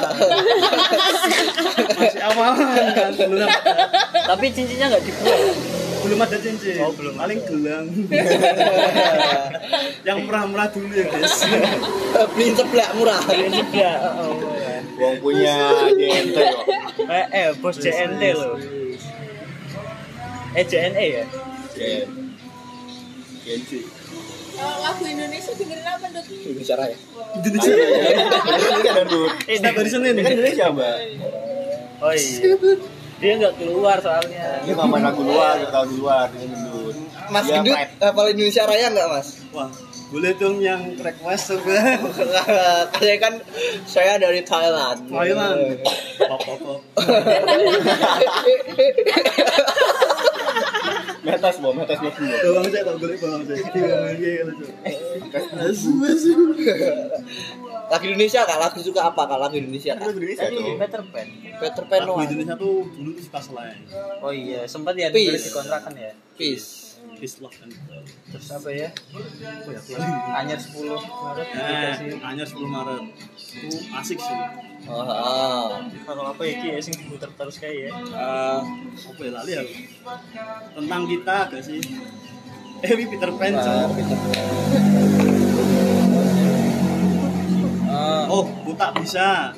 [1.92, 3.12] masih awalan kan
[4.34, 5.81] Tapi cincinnya nggak dibuang.
[6.02, 6.82] Belum ada cincin.
[6.82, 7.86] Oh, belum paling gelang.
[10.06, 11.46] Yang murah-murah dulu ya guys.
[12.34, 13.22] Beli sebelah murah.
[13.70, 13.94] Ya,
[14.98, 15.56] Wong punya
[15.94, 16.64] JNT kok.
[17.06, 18.58] Eh, eh, bos JNT loh.
[20.52, 21.24] Eh, JNE ya?
[21.72, 22.08] JN
[23.42, 23.72] JNT
[24.52, 26.26] Kalau lagu Indonesia dengerin apa Dut?
[26.28, 26.86] Ya.
[27.40, 30.96] Indonesia ini kan ada setiap hari Senin ini kan Indonesia mbak.
[32.04, 32.91] Oh iya.
[33.22, 34.60] Dia nggak keluar soalnya.
[34.60, 36.94] ini nggak main lagu luar kita tahu di luar ini gendut
[37.30, 39.28] Mas Dia Gendut, hafal Indonesia Raya nggak mas?
[39.54, 39.70] wah
[40.12, 42.02] boleh dong yang request juga
[43.00, 43.40] Saya kan
[43.88, 45.08] saya dari Thailand.
[45.08, 45.80] Thailand
[46.28, 46.80] pop pop pop
[51.22, 54.70] metas bom metas bom bawang saya tak boleh bawang saya bawang kalau tuh
[55.62, 56.32] asu asu
[57.92, 60.08] Lagu Indonesia kak, lagu suka apa kak lagu Indonesia kak?
[60.08, 61.28] Lagu Indonesia tuh Peter Pan.
[61.60, 62.24] Peter Pan lagu.
[62.24, 63.78] Indonesia tuh dulu tuh suka selain
[64.24, 66.16] Oh iya, sempat ya di kontrakan ya.
[66.40, 66.81] Peace.
[67.22, 67.54] And love
[68.34, 68.90] Terus apa ya?
[68.90, 69.78] ya
[70.34, 73.02] Anyar 10 Maret eh hanya 10 Maret
[73.54, 74.38] itu asik sih
[74.82, 75.78] Oh, oh.
[76.02, 77.90] Kalau apa ya Ki ya sing diputar terus kayak ya.
[77.94, 78.60] Eh,
[78.90, 79.74] apa ya lali aku
[80.74, 81.78] tentang kita gak sih
[82.82, 83.88] eh ini Peter Pan Wah, Cok.
[83.94, 84.42] Peter Pan.
[87.86, 89.54] Ah, oh buta bisa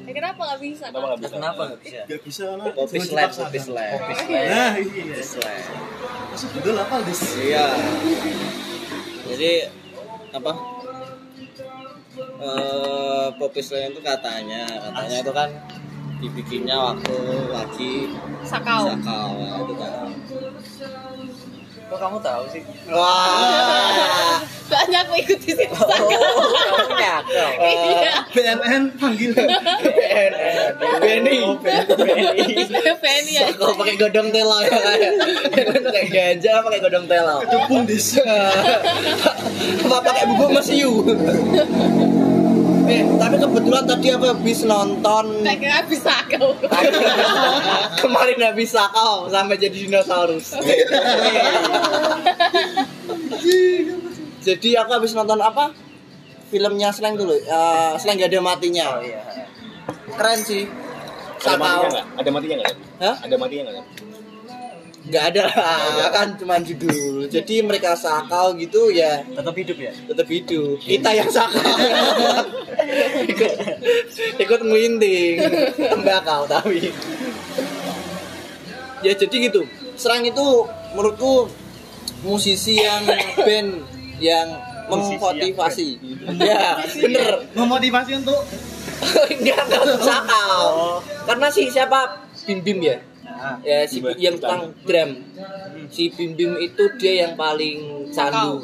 [0.00, 0.84] Ya, kenapa nggak bisa?
[0.86, 2.02] kenapa nggak bisa Kenapa nggak bisa?
[2.04, 2.44] gak bisa
[2.74, 3.98] Kopi kopi slam.
[4.26, 5.42] nah iya masih
[6.48, 7.66] betul apa dis Iya.
[9.28, 9.52] Jadi
[10.32, 10.52] apa?
[12.40, 15.48] Eh Poppy Slam itu katanya, katanya itu kan
[16.20, 17.16] dibikinnya waktu
[17.48, 18.12] lagi
[18.44, 18.92] Sakau.
[18.92, 20.08] sakau ya, itu kan.
[21.90, 22.62] Kok kamu tahu sih?
[22.92, 24.40] Wah.
[24.70, 25.74] Soalnya aku ikut di situ.
[25.74, 26.08] Kamu
[26.94, 27.48] nyakal.
[27.58, 28.14] Iya.
[28.30, 29.30] BNN panggil
[31.02, 31.42] Benny.
[31.42, 33.50] oh BNN Fanny ya.
[33.58, 35.12] Kau pakai godong tela ya kayak.
[35.82, 37.42] Pakai ganja pakai godong tela.
[37.42, 38.14] Kepung dis
[39.80, 41.02] Apa pakai bubuk mesiu?
[42.90, 46.58] Eh, tapi kebetulan tadi aku habis nonton Kayak kira bisa kau.
[48.02, 50.58] kemarin habis sakau sampai jadi dinosaurus.
[54.40, 55.72] jadi aku habis nonton apa?
[56.50, 57.36] Filmnya Slang dulu.
[57.36, 58.98] Eh, Slang gak ada matinya.
[60.16, 60.64] Keren sih.
[61.40, 61.88] Ada matinya Sakau.
[61.88, 62.06] nggak?
[62.20, 62.74] Ada matinya nggak?
[63.00, 63.16] Hah?
[63.24, 63.86] Ada matinya nggak?
[65.00, 67.24] Nggak ada lah, kan cuma judul.
[67.32, 70.76] Jadi mereka sakau gitu ya tetap hidup ya tetap hidup.
[70.76, 71.56] Kita yang sakau.
[73.24, 73.52] ikut,
[74.44, 75.40] ikut ngelinting
[75.80, 76.92] tembakau tapi.
[79.00, 79.64] Ya jadi gitu.
[79.96, 81.48] Serang itu menurutku
[82.20, 83.08] musisi yang
[83.40, 84.46] band yang
[84.86, 85.88] memotivasi.
[86.40, 87.48] Ya, bener.
[87.52, 88.38] memotivasi untuk
[89.32, 90.64] Enggak, enggak untuk sakau.
[91.24, 92.20] Karena si siapa?
[92.44, 92.96] Bim Bim ya?
[93.64, 95.10] Ya si Bim- yang tukang drum.
[95.88, 98.60] Si Bim Bim itu dia yang paling candu.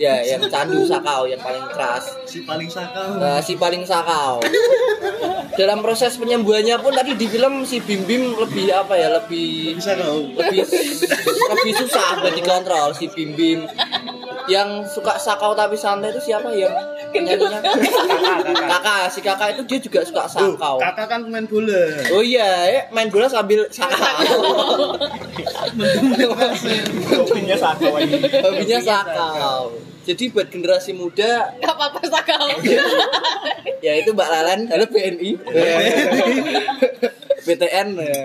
[0.00, 2.08] Ya, yang candu sakau, yang paling keras.
[2.24, 4.40] si paling sakau Nah, si paling sakau.
[5.52, 9.12] Dalam proses penyembuhannya pun tadi di film si Bim Bim lebih apa ya?
[9.12, 10.64] Lebih bisa kau lebih
[11.52, 13.60] lebih susah buat dikontrol si Bim Bim.
[14.50, 16.74] Yang suka sakau tapi santai itu siapa yang
[17.14, 17.62] penyanyinya?
[18.70, 20.82] Kakak, si kakak itu dia juga suka sakau.
[20.82, 24.26] kakak kan pemain bola Oh iya, ya, main bola sambil sakau.
[27.14, 27.94] Hobinya sakau.
[28.42, 29.70] Hobinya sakau.
[30.00, 32.48] Jadi buat generasi muda Gak apa-apa sakau.
[33.84, 35.30] ya itu Mbak Lalan, halo BNI.
[37.46, 38.22] BTN ya.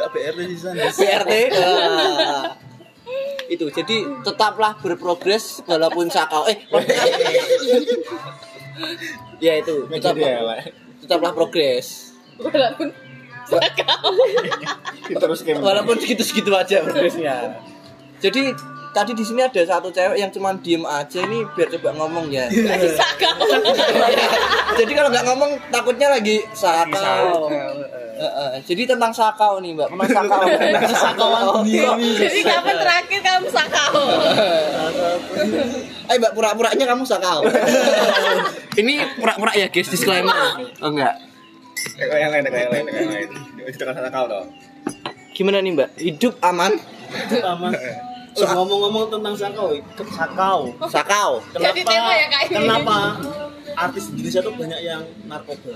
[0.00, 2.69] gak BRT di sana PRT ah.
[3.50, 3.66] Itu.
[3.68, 6.62] Jadi tetaplah berprogres walaupun sakau eh
[9.44, 9.90] ya itu.
[9.90, 10.60] Nggak tetap, Pak.
[11.02, 12.14] tetaplah progres.
[12.38, 12.88] Walaupun
[13.50, 14.10] sakau.
[15.58, 17.58] Walaupun segitu-segitu aja progresnya.
[18.22, 18.54] Jadi
[18.90, 22.46] tadi di sini ada satu cewek yang cuman diem aja ini biar coba ngomong ya.
[22.98, 23.36] Sakau.
[24.78, 27.50] jadi kalau nggak ngomong takutnya lagi sakau
[28.20, 29.88] Heeh, jadi tentang sakau nih mbak.
[29.96, 30.44] Tentang sakau
[30.92, 33.94] sakauan dunia Jadi kapan terakhir kamu sakau?
[36.12, 37.40] Ayo mbak pura-puranya kamu sakau
[38.80, 40.36] ini pura-pura ya guys disclaimer.
[40.84, 41.16] Oh enggak.
[41.96, 43.28] Kayak yang lain, kayak yang lain, kayak yang lain.
[43.72, 44.44] Itu kan sakau toh.
[45.32, 45.88] gimana nih mbak?
[45.96, 46.76] Hidup aman?
[47.40, 47.72] Sama
[48.44, 49.68] so, ngomong-ngomong tentang sakau
[50.10, 50.58] sakau.
[50.88, 51.30] Sakau.
[51.56, 52.98] Jadi tema ya, Kak, kenapa
[53.76, 55.72] artis Indonesia tuh banyak yang narkoba?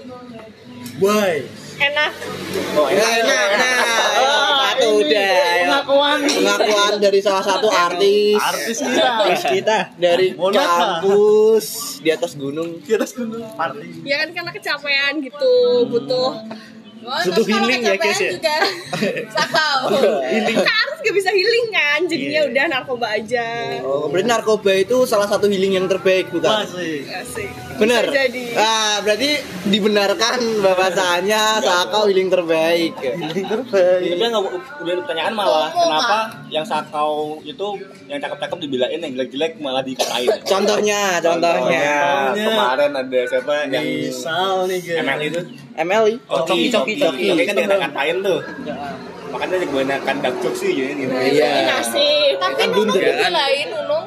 [1.00, 1.44] Why
[1.74, 2.12] Enak.
[2.78, 5.34] Oh, nah, nah, nah, satu udah
[5.66, 6.18] pengakuan.
[6.22, 8.38] Pengakuan dari salah satu artis.
[8.38, 9.10] Artis kita.
[9.50, 11.02] Kita dari Monata.
[11.02, 12.78] kampus di atas gunung.
[12.78, 13.42] Di atas gunung.
[13.58, 15.54] Party Ya kan karena kecapean gitu,
[15.90, 16.46] butuh
[17.04, 18.30] Oh, healing ya, guys, ya?
[18.32, 18.56] juga
[19.36, 19.78] sakau.
[20.22, 20.56] Healing.
[20.58, 23.46] Harus gak bisa healing kan, jadinya udah narkoba aja.
[23.82, 27.48] oh berarti narkoba itu salah satu healing yang terbaik bukan masih Asik.
[27.76, 28.42] bener Bisa jadi.
[28.56, 29.30] ah berarti
[29.66, 33.42] dibenarkan bahwasanya sakau healing terbaik Tapi
[34.24, 34.42] nggak
[34.80, 37.66] udah pertanyaan malah Oh, kenapa yang sakau itu
[38.06, 40.28] yang cakep-cakep dibilain yang jelek-jelek malah dikatain.
[40.42, 41.92] contohnya contohnya
[42.32, 42.46] Contohnya.
[42.46, 45.40] kemarin ada siapa yang misal nih guys ML itu
[45.74, 47.24] MLI Oh, Coki, coki, coki.
[47.34, 48.38] Coki kan yang ngatain tuh.
[49.34, 51.10] Makanya dia kebanyakan dark jokes sih ya gitu.
[51.10, 51.50] Iya.
[51.66, 52.38] Nasib.
[52.38, 53.10] Tapi Kan Nunung blunder.
[53.10, 54.06] itu lain, Nunung.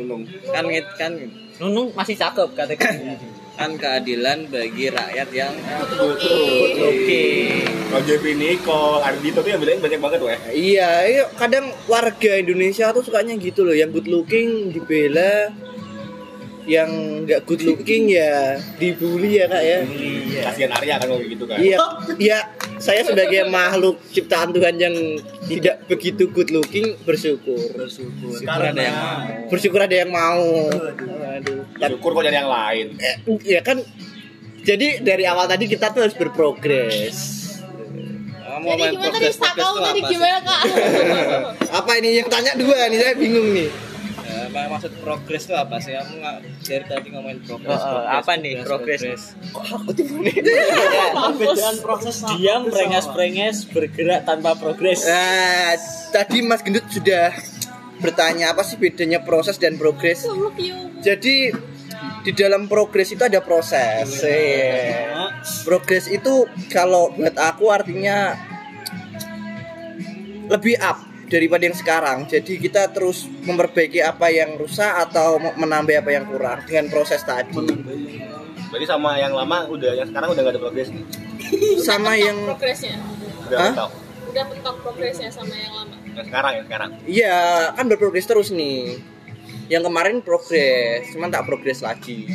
[0.00, 0.22] Nunung.
[0.48, 0.64] kan
[0.96, 1.12] kan
[1.60, 2.80] Nunung masih cakep katanya.
[3.60, 5.52] kan keadilan bagi rakyat yang
[6.00, 7.24] Oke.
[7.90, 10.38] Kalau Jeffrey Nicole, Ardito tuh yang bilangin banyak banget weh.
[10.54, 15.50] Iya, iya, kadang warga Indonesia tuh sukanya gitu loh, yang good looking dibela,
[16.70, 16.90] yang
[17.26, 19.78] nggak good looking ya dibully ya kak ya.
[20.46, 21.58] Kasihan Arya kan kayak gitu kan.
[21.58, 21.76] Iya,
[22.22, 22.38] iya.
[22.78, 24.94] Saya sebagai makhluk ciptaan Tuhan yang
[25.50, 27.58] tidak begitu good looking bersyukur.
[27.74, 29.26] bersyukur Syukur ada yang mau.
[29.50, 30.46] Bersyukur ada yang mau.
[30.70, 31.66] Aduh.
[31.74, 32.86] Syukur kok dari yang lain.
[33.02, 33.82] Eh, ya kan.
[34.60, 37.40] Jadi dari awal tadi kita tuh harus berprogres.
[38.60, 40.62] Kamu Jadi main gimana tadi sakau tadi gimana kak?
[41.80, 42.98] Apa ini yang tanya dua nih?
[43.00, 43.89] Saya bingung nih.
[44.50, 45.94] Apa maksud progres itu apa sih?
[45.94, 46.36] Kamu nggak
[46.66, 47.70] dari tadi ngomongin progres.
[47.70, 49.02] Oh, oh, progres, apa nih progres?
[51.38, 55.06] perbedaan proses Diam prengas-prenges bergerak tanpa progres.
[55.06, 55.78] Nah,
[56.10, 57.30] tadi Mas Gendut sudah
[58.02, 60.26] bertanya apa sih bedanya proses dan progres.
[60.58, 60.98] You.
[60.98, 61.54] Jadi
[62.26, 64.18] di dalam progres itu ada proses.
[64.26, 65.30] Iya.
[65.62, 68.34] Progres itu kalau buat aku artinya
[70.50, 72.26] lebih up daripada yang sekarang.
[72.26, 77.54] Jadi kita terus memperbaiki apa yang rusak atau menambah apa yang kurang dengan proses tadi.
[78.70, 81.06] Berarti sama yang lama udah yang sekarang udah gak ada progres nih.
[81.88, 82.94] Sama yang progresnya.
[83.50, 83.66] Udah Hah?
[83.72, 83.90] mentok.
[84.30, 85.96] Udah mentok progresnya sama yang lama.
[86.14, 86.90] Yang sekarang yang sekarang.
[87.02, 87.38] iya
[87.74, 89.02] kan berprogres terus nih.
[89.66, 92.30] Yang kemarin progres, cuman tak progres lagi.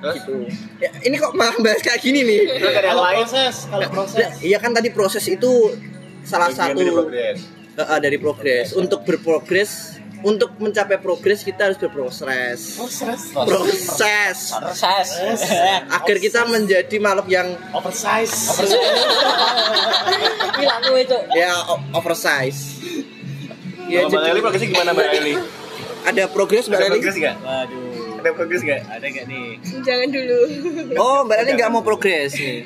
[0.00, 0.48] gitu.
[0.80, 2.56] Ya, ini kok malah bahas kayak gini nih?
[2.56, 4.32] Kalau proses, kalau proses.
[4.40, 5.76] Iya kan tadi proses itu
[6.24, 7.78] salah Bagian satu dari progres.
[7.78, 8.66] Eh, eh, dari progres.
[8.74, 9.70] Untuk berprogres,
[10.20, 12.76] untuk mencapai progres kita harus berproses.
[12.76, 13.20] Proses.
[14.52, 15.40] Proses.
[15.88, 18.60] Agar kita menjadi makhluk yang Oversize.
[20.60, 21.16] Gila lu itu.
[21.32, 21.52] ya
[21.96, 22.76] oversize.
[23.90, 25.34] Ya, Mbak jadi Leli progresnya gimana Mbak Leli?
[26.00, 26.94] ada progres Mbak Ada Leli?
[26.94, 27.36] progres nggak?
[27.42, 28.18] Waduh.
[28.20, 28.80] Ada progres nggak?
[28.86, 29.48] Ada gak nih?
[29.82, 30.40] Jangan dulu.
[30.94, 32.62] Oh, Mbak Leli nggak mau progres nih.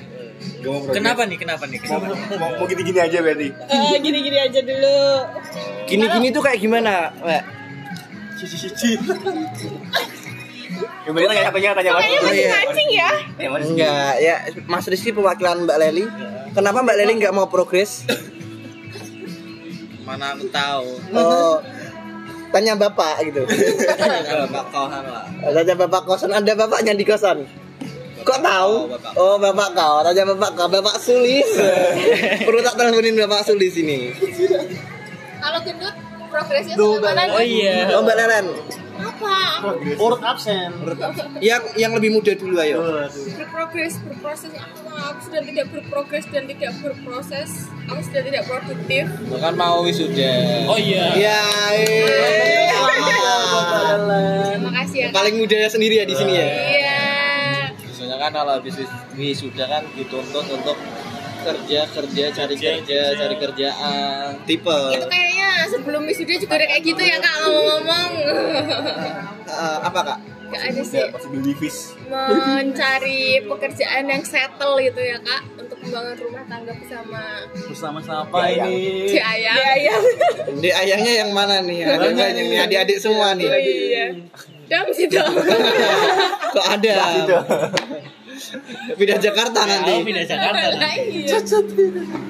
[0.93, 1.37] Kenapa nih?
[1.37, 1.79] Kenapa nih?
[1.81, 2.17] Kenapa?
[2.41, 3.49] Mau, mau gini-gini aja berarti.
[3.53, 5.01] Eh, gini-gini aja dulu.
[5.85, 7.43] Gini-gini tuh kayak gimana, Mbak?
[11.05, 12.01] Yang berarti tanya tanya tanya Mas.
[12.01, 12.51] Kayaknya masih iya.
[12.57, 13.11] mancing ya.
[13.13, 13.69] Sih?
[13.69, 14.35] Enggak, ya
[14.65, 16.05] Mas Rizky perwakilan Mbak Leli.
[16.57, 18.09] Kenapa Mbak Leli nggak mau progres?
[20.05, 20.89] Mana aku tahu.
[21.17, 21.57] Oh,
[22.53, 23.45] tanya bapak gitu.
[24.01, 25.25] Kalau Pak Kohan lah.
[25.41, 27.45] Tanya bapak kosan, ada bapaknya di kosan.
[28.25, 28.75] Kok tahu?
[28.89, 29.13] bapak.
[29.21, 29.97] Oh, bapak kau.
[30.01, 31.49] Tanya bapak kau, bapak Sulis.
[32.49, 34.17] Perlu tak teleponin bapak Sulis ini.
[35.45, 35.95] Kalau gendut
[36.33, 37.23] progresnya bagaimana?
[37.37, 37.93] Oh iya.
[37.95, 38.47] Oh, Mbak Lelen.
[38.95, 39.37] Apa?
[40.01, 40.71] Urut absen.
[41.43, 43.11] Yang yang lebih muda dulu ayo.
[43.11, 44.81] Berprogres, berproses apa?
[45.15, 47.69] Aku sudah tidak berprogres dan tidak berproses.
[47.91, 49.05] Aku sudah tidak produktif.
[49.29, 50.33] Bahkan mau wisuda.
[50.71, 51.13] Oh iya.
[51.19, 51.43] Ya,
[51.77, 52.71] eh.
[54.55, 55.09] Terima kasih ya.
[55.13, 56.47] Paling mudanya sendiri ya di sini ya.
[56.47, 56.84] Iya.
[58.25, 60.73] Kan kalau habis wis- wisuda kan dituntut untuk
[61.45, 64.81] kerja kerja cari kerja cari kerjaan Tipe.
[64.97, 68.11] Itu kayaknya sebelum wisuda juga udah kayak gitu ya kak ngomong-ngomong.
[69.45, 70.19] Eh, apa kak?
[70.45, 71.05] Gak ada sih
[72.09, 77.21] mencari pekerjaan yang settle gitu ya kak untuk membangun rumah tangga bersama
[77.53, 79.05] Bersama siapa ini?
[79.05, 79.53] si ayah.
[79.53, 79.99] Si ayah.
[80.55, 81.85] Di ayahnya yang mana nih?
[81.93, 83.49] Ada banyak nih, adik-adik semua nih.
[83.49, 84.07] Oh iya.
[84.65, 85.35] Dam dong.
[86.55, 86.95] Kok ada?
[88.95, 89.95] Pindah Jakarta Oh, nanti.
[90.03, 90.67] pindah Jakarta.
[90.75, 91.39] Lah iya.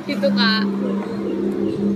[0.04, 0.62] Gitu kak.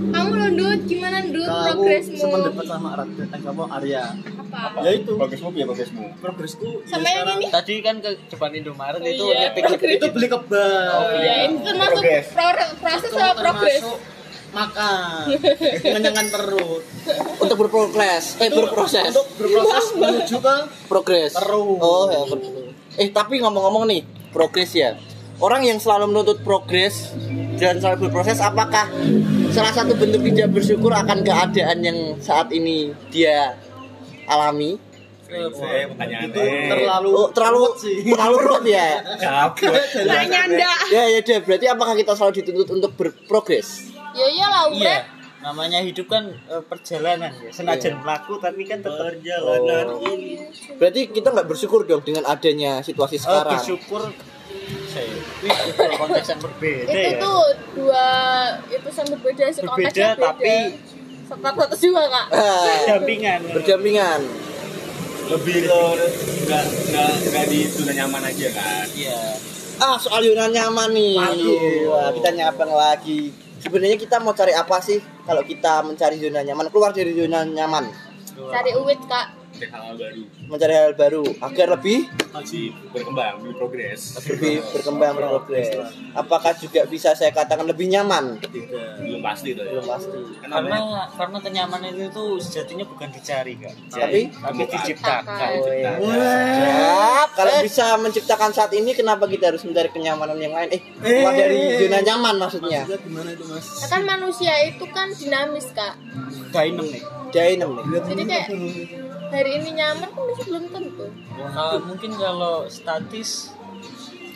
[0.09, 2.17] Kamu loh Dut, gimana Dut aku progresmu?
[2.17, 4.03] sependapat sama Arya, eh, kamu Arya.
[4.49, 4.79] Apa?
[4.81, 5.11] Ya itu.
[5.13, 6.03] Progresmu ya progresmu.
[6.17, 6.67] Progresku.
[6.81, 7.47] ya Sama yang sekarang- ini?
[7.51, 11.03] Tadi kan ke depan Indomaret itu Iya, nyetik Itu beli kebab.
[11.15, 12.25] Ya, ini termasuk Progres.
[12.33, 13.83] pro- proses atau progres?
[13.83, 13.97] Termasuk
[14.49, 15.33] makan,
[15.93, 16.83] mengenyangkan perut.
[17.39, 19.13] Untuk berprogres, eh berproses.
[19.13, 20.55] Untuk berproses menuju ke
[20.89, 21.33] Progres.
[21.37, 21.79] Terus.
[21.79, 22.21] Oh ya.
[22.99, 24.01] Eh tapi ngomong-ngomong nih,
[24.33, 24.97] progres ya.
[25.39, 27.15] Orang yang selalu menuntut progres
[27.55, 28.91] dan selalu berproses, apakah
[29.55, 33.55] salah satu bentuk tidak bersyukur akan keadaan yang saat ini dia
[34.27, 34.75] alami?
[35.29, 37.61] Pertanyaan itu terlalu Oh, terlalu
[38.01, 38.87] terlalu ruwet ya.
[40.09, 40.79] Nanya ndak?
[40.89, 43.93] Ya ya deh, berarti apakah kita selalu dituntut untuk berprogres?
[44.11, 44.75] Ya iyalah, Iya.
[44.75, 45.03] Uret.
[45.39, 47.47] Namanya hidup kan eh, perjalanan ya.
[47.49, 50.03] Senajan pelaku tapi kan tetap perjalanan Oh.
[50.05, 50.35] ini.
[50.75, 53.55] Berarti kita nggak bersyukur dong dengan adanya situasi Eh, sekarang.
[53.55, 54.03] bersyukur
[54.85, 57.19] saya itu konteks yang berbeda Itu ya.
[57.21, 57.41] tuh
[57.73, 58.05] dua
[58.67, 60.73] itu yang berbeda sih Berbeda, tapi-
[61.23, 62.25] Satu satu juga kak.
[62.33, 63.39] Ah, Dampingan.
[63.53, 64.21] berdampingan.
[65.29, 65.81] lebih ke
[66.43, 68.85] nggak nggak nggak di zona nyaman aja kan.
[68.91, 69.21] Iya.
[69.77, 71.21] Ah, soal zona nyaman nih.
[71.85, 73.29] Wah, kita nyabang lagi.
[73.59, 76.71] Sebenarnya kita mau cari apa sih kalau kita mencari zona nyaman?
[76.71, 77.91] Keluar dari zona nyaman,
[78.39, 79.38] Cari uwit kak.
[79.59, 80.23] Cek hal baru.
[80.47, 81.99] mencari hal baru agar lebih
[82.29, 84.01] Masih berkembang, lebih progres.
[84.23, 85.67] lebih berkembang berprogres.
[86.13, 88.39] Apakah juga bisa saya katakan lebih nyaman?
[88.39, 89.61] Belum pasti tuh.
[89.61, 89.75] ya.
[89.75, 90.15] Belum pasti.
[90.41, 90.79] Namanya Karena
[91.11, 93.75] karena kenyamanan itu sejatinya bukan dicari kan.
[93.89, 95.49] Tapi Tapi diciptakan.
[95.99, 100.69] Ya, kalau bisa menciptakan saat ini kenapa kita harus mencari kenyamanan yang lain?
[100.71, 102.81] Eh, keluar dari zona nyaman maksudnya.
[102.83, 103.65] Maksudnya gimana itu mas?
[103.85, 105.99] Kan manusia itu kan dinamis kak.
[106.49, 107.03] Dainem nih.
[107.29, 107.85] Jainem nih.
[108.01, 108.47] Jadi kayak
[109.29, 111.05] hari ini nyaman kan besok belum tentu.
[111.37, 113.53] Kalau mungkin kalau statis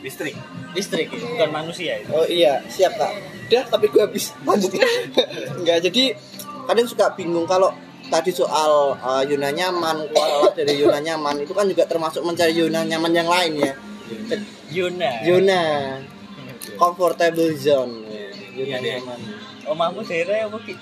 [0.04, 0.36] listrik.
[0.76, 2.10] listrik ya, bukan manusia itu.
[2.12, 3.12] Oh iya, siap kak.
[3.48, 4.74] Udah, tapi gue habis lanjut.
[5.60, 6.18] Enggak, jadi
[6.66, 7.72] kadang suka bingung kalau
[8.10, 12.84] tadi soal uh, zona nyaman, keluar dari zona nyaman itu kan juga termasuk mencari zona
[12.84, 13.74] nyaman yang lain ya.
[14.74, 15.12] Yuna.
[15.24, 15.62] Zona
[16.76, 18.04] comfortable zone.
[18.54, 18.98] Zona Iya, iya.
[19.00, 19.20] nyaman.
[19.64, 20.76] Omahmu daerah apa ki?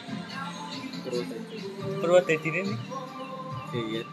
[2.01, 2.73] Purwodadi ini.
[3.71, 4.05] Geyer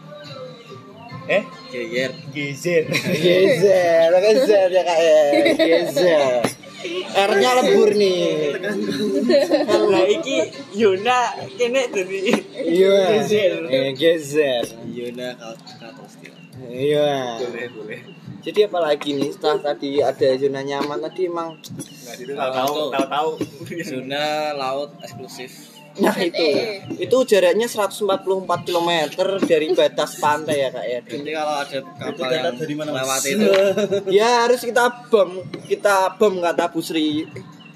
[1.29, 2.89] Eh, geyer gezer.
[2.89, 5.21] Gezer, gezer ya kak ya.
[5.53, 6.41] Gezer.
[7.29, 8.57] R-nya lebur nih.
[9.67, 10.37] Lah iki
[10.73, 12.97] Yuna kene dari Iya.
[13.13, 13.53] Gezer.
[13.69, 14.63] Eh, Gezer.
[14.87, 16.33] Yuna kata steel
[16.65, 17.37] Iya.
[17.37, 17.99] Boleh, boleh.
[18.39, 22.89] Jadi apa lagi nih setelah tadi ada zona nyaman tadi emang Nggak itu tahu tahu
[22.89, 23.29] tahu tahu.
[23.83, 26.47] zona laut eksklusif Nah itu,
[26.95, 27.99] itu jaraknya 144
[28.63, 28.91] km
[29.43, 30.99] dari batas pantai ya kak ya.
[31.03, 33.49] Jadi kalau ada kapal yang dari mana, lewat itu
[34.19, 37.27] Ya harus kita bom, kita bom kata Bu Sri.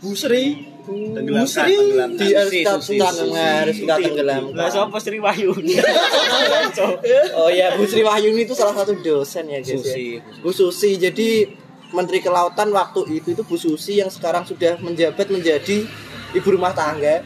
[0.03, 2.19] Bu Sri, Bu Tenggelamkan, Sri tenggelamkan.
[2.19, 4.67] di harus kita Susi, tenggelam, harus kita Lah tenggelamkan.
[4.67, 5.75] siapa Sri Wahyuni?
[7.39, 9.79] Oh ya Bu Sri Wahyuni itu salah satu dosen ya guys.
[9.79, 10.19] Susi.
[10.19, 10.21] Ya.
[10.43, 10.99] Bu Susi.
[10.99, 11.47] Jadi
[11.93, 15.85] Menteri Kelautan waktu itu itu Bu Susi yang sekarang sudah menjabat menjadi
[16.33, 17.21] ibu rumah tangga.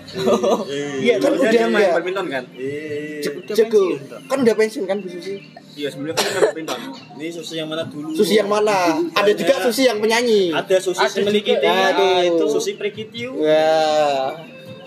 [0.99, 2.43] Iya kan udah Dia main badminton kan?
[2.59, 3.23] Eh,
[3.55, 3.95] Jago.
[4.27, 5.39] Kan udah pensiun kan Bu Susi?
[5.77, 6.79] Iya sebelumnya kan main badminton.
[7.17, 8.11] ini susu yang mana dulu?
[8.11, 8.99] Susi yang mana?
[9.15, 10.51] Ada juga Susi yang penyanyi.
[10.51, 11.71] Ada susi Ada memiliki juga.
[11.95, 12.19] Aduh.
[12.27, 14.35] itu susi prekitiu, Wah,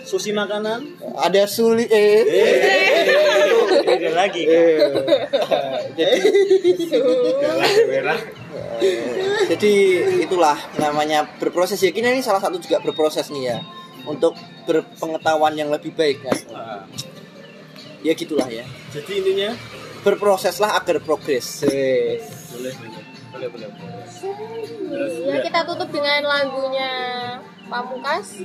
[0.05, 0.81] susi makanan.
[1.17, 2.21] ada Suli eh.
[3.81, 4.61] Beda lagi kan.
[4.61, 4.79] Eh.
[5.97, 6.19] Jadi
[7.89, 8.21] Merah.
[9.51, 9.73] jadi
[10.25, 11.91] itulah namanya berproses ya.
[11.93, 13.59] Kita ini salah satu juga berproses nih ya
[14.07, 16.37] untuk berpengetahuan yang lebih baik kan.
[18.01, 18.65] Ya gitulah ya.
[18.93, 19.51] Jadi intinya
[20.01, 21.61] Berproseslah agar progres.
[21.69, 22.25] Eh.
[23.31, 23.69] boleh boleh.
[25.29, 26.93] ya kita tutup dengan lagunya
[27.71, 28.37] Pamungkas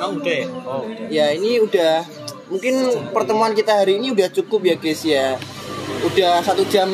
[0.00, 0.46] Oh udah ya?
[0.48, 1.06] Oh udah.
[1.12, 2.02] Ya ini udah
[2.48, 2.74] mungkin
[3.12, 5.36] pertemuan kita hari ini udah cukup ya guys ya.
[6.06, 6.88] Udah satu jam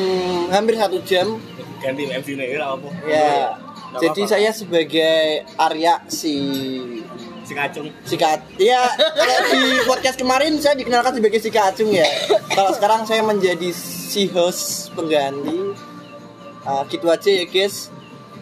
[0.49, 1.39] hampir satu jam
[1.79, 2.89] Ganti MC nih apa?
[3.07, 3.55] ya.
[3.97, 6.35] Jadi saya sebagai Arya si
[7.49, 7.89] Si kacung.
[8.05, 12.05] sikat ya kalau di podcast kemarin saya dikenalkan sebagai si kacung ya.
[12.53, 15.73] Kalau sekarang saya menjadi si host pengganti.
[16.61, 17.89] Ah, gitu aja ya guys.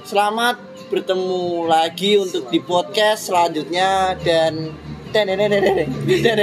[0.03, 0.59] Selamat
[0.91, 4.75] bertemu lagi untuk di podcast selanjutnya dan
[5.15, 6.35] deng deng deng deng deng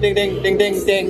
[0.00, 1.06] deng deng deng deng